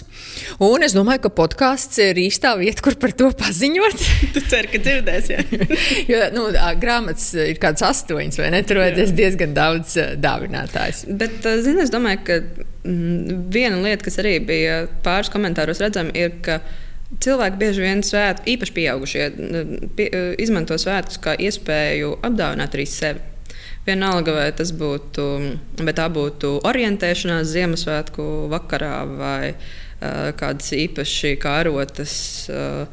[0.64, 4.06] Un es domāju, ka podkāsts ir īstā vieta, kur par to paziņot.
[4.36, 5.42] tu ceri, ka dzirdēsi.
[6.12, 6.48] Jo nu,
[6.80, 8.62] grāmatas ir kādas astoņas, vai ne?
[8.68, 11.04] Tur ir diezgan daudz dāvinātājs.
[11.20, 12.40] Bet, zini, es domāju, ka
[12.88, 16.62] mm, viena lieta, kas arī bija pāris komentāros redzama, ir, ka
[17.08, 19.26] Cilvēki bieži vien svētku, īpaši pieaugušie,
[19.96, 20.08] pie,
[20.44, 23.24] izmanto svētkus kā iespēju apdāvināt arī sevi.
[23.88, 25.26] Vienalga, vai tas būtu,
[25.80, 32.18] vai tā būtu orientēšanās Ziemassvētku vakarā vai uh, kādas īpaši kārotas
[32.52, 32.84] uh,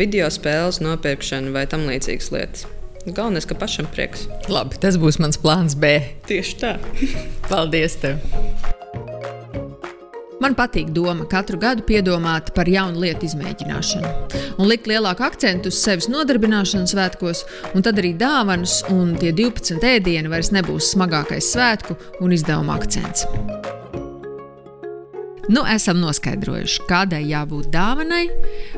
[0.00, 2.64] video spēles nopirkšana vai tam līdzīgas lietas.
[3.04, 4.24] Galvenais, ka pašam prieks.
[4.48, 5.98] Labi, tas būs mans plāns B.
[6.30, 6.78] Tieši tā.
[7.50, 8.00] Paldies!
[8.00, 8.24] Tev.
[10.44, 14.10] Man patīk doma katru gadu piedomāt par jaunu lietu izmēģināšanu
[14.60, 17.40] un likt lielāku akcentu uz sevis nodarbināšanu svētkos,
[17.72, 23.24] un tad arī dāvanas un tie 12 ēdieni vairs nebūs smagākais svētku un izdevuma akcents.
[25.48, 28.24] Nu, esam noskaidrojuši, kādai jābūt dāvanai.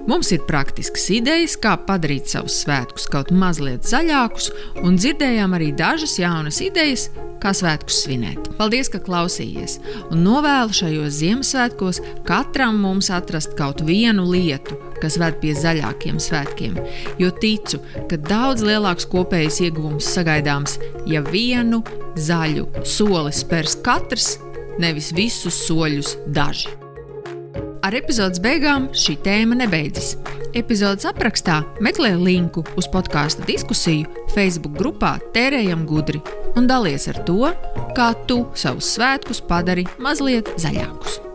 [0.09, 4.51] Mums ir praktiskas idejas, kā padarīt savus svētkus kaut mazliet zaļākus,
[4.83, 7.07] un dzirdējām arī dažas jaunas idejas,
[7.43, 8.51] kā svētkus svinēt.
[8.59, 9.79] Paldies, ka klausījāties!
[10.11, 16.81] Un novēlu šajos Ziemassvētkos katram mums atrast kaut vienu lietu, kas ved pie zaļākiem svētkiem.
[17.23, 21.85] Jo ticu, ka daudz lielāks kopējs ieguvums sagaidāms, ja vienu
[22.17, 24.35] zaļu soli spērs katrs
[24.83, 26.73] nevis visus soļus daži.
[27.87, 30.17] Ar epizodes beigām šī tēma nebeidzas.
[30.57, 36.23] Epizodes aprakstā meklē linku uz podkāstu diskusiju Facebook grupā Tērējam gudri
[36.57, 37.53] un dalies ar to,
[37.97, 41.26] kā tu savus svētkus padari mazliet zaļākus.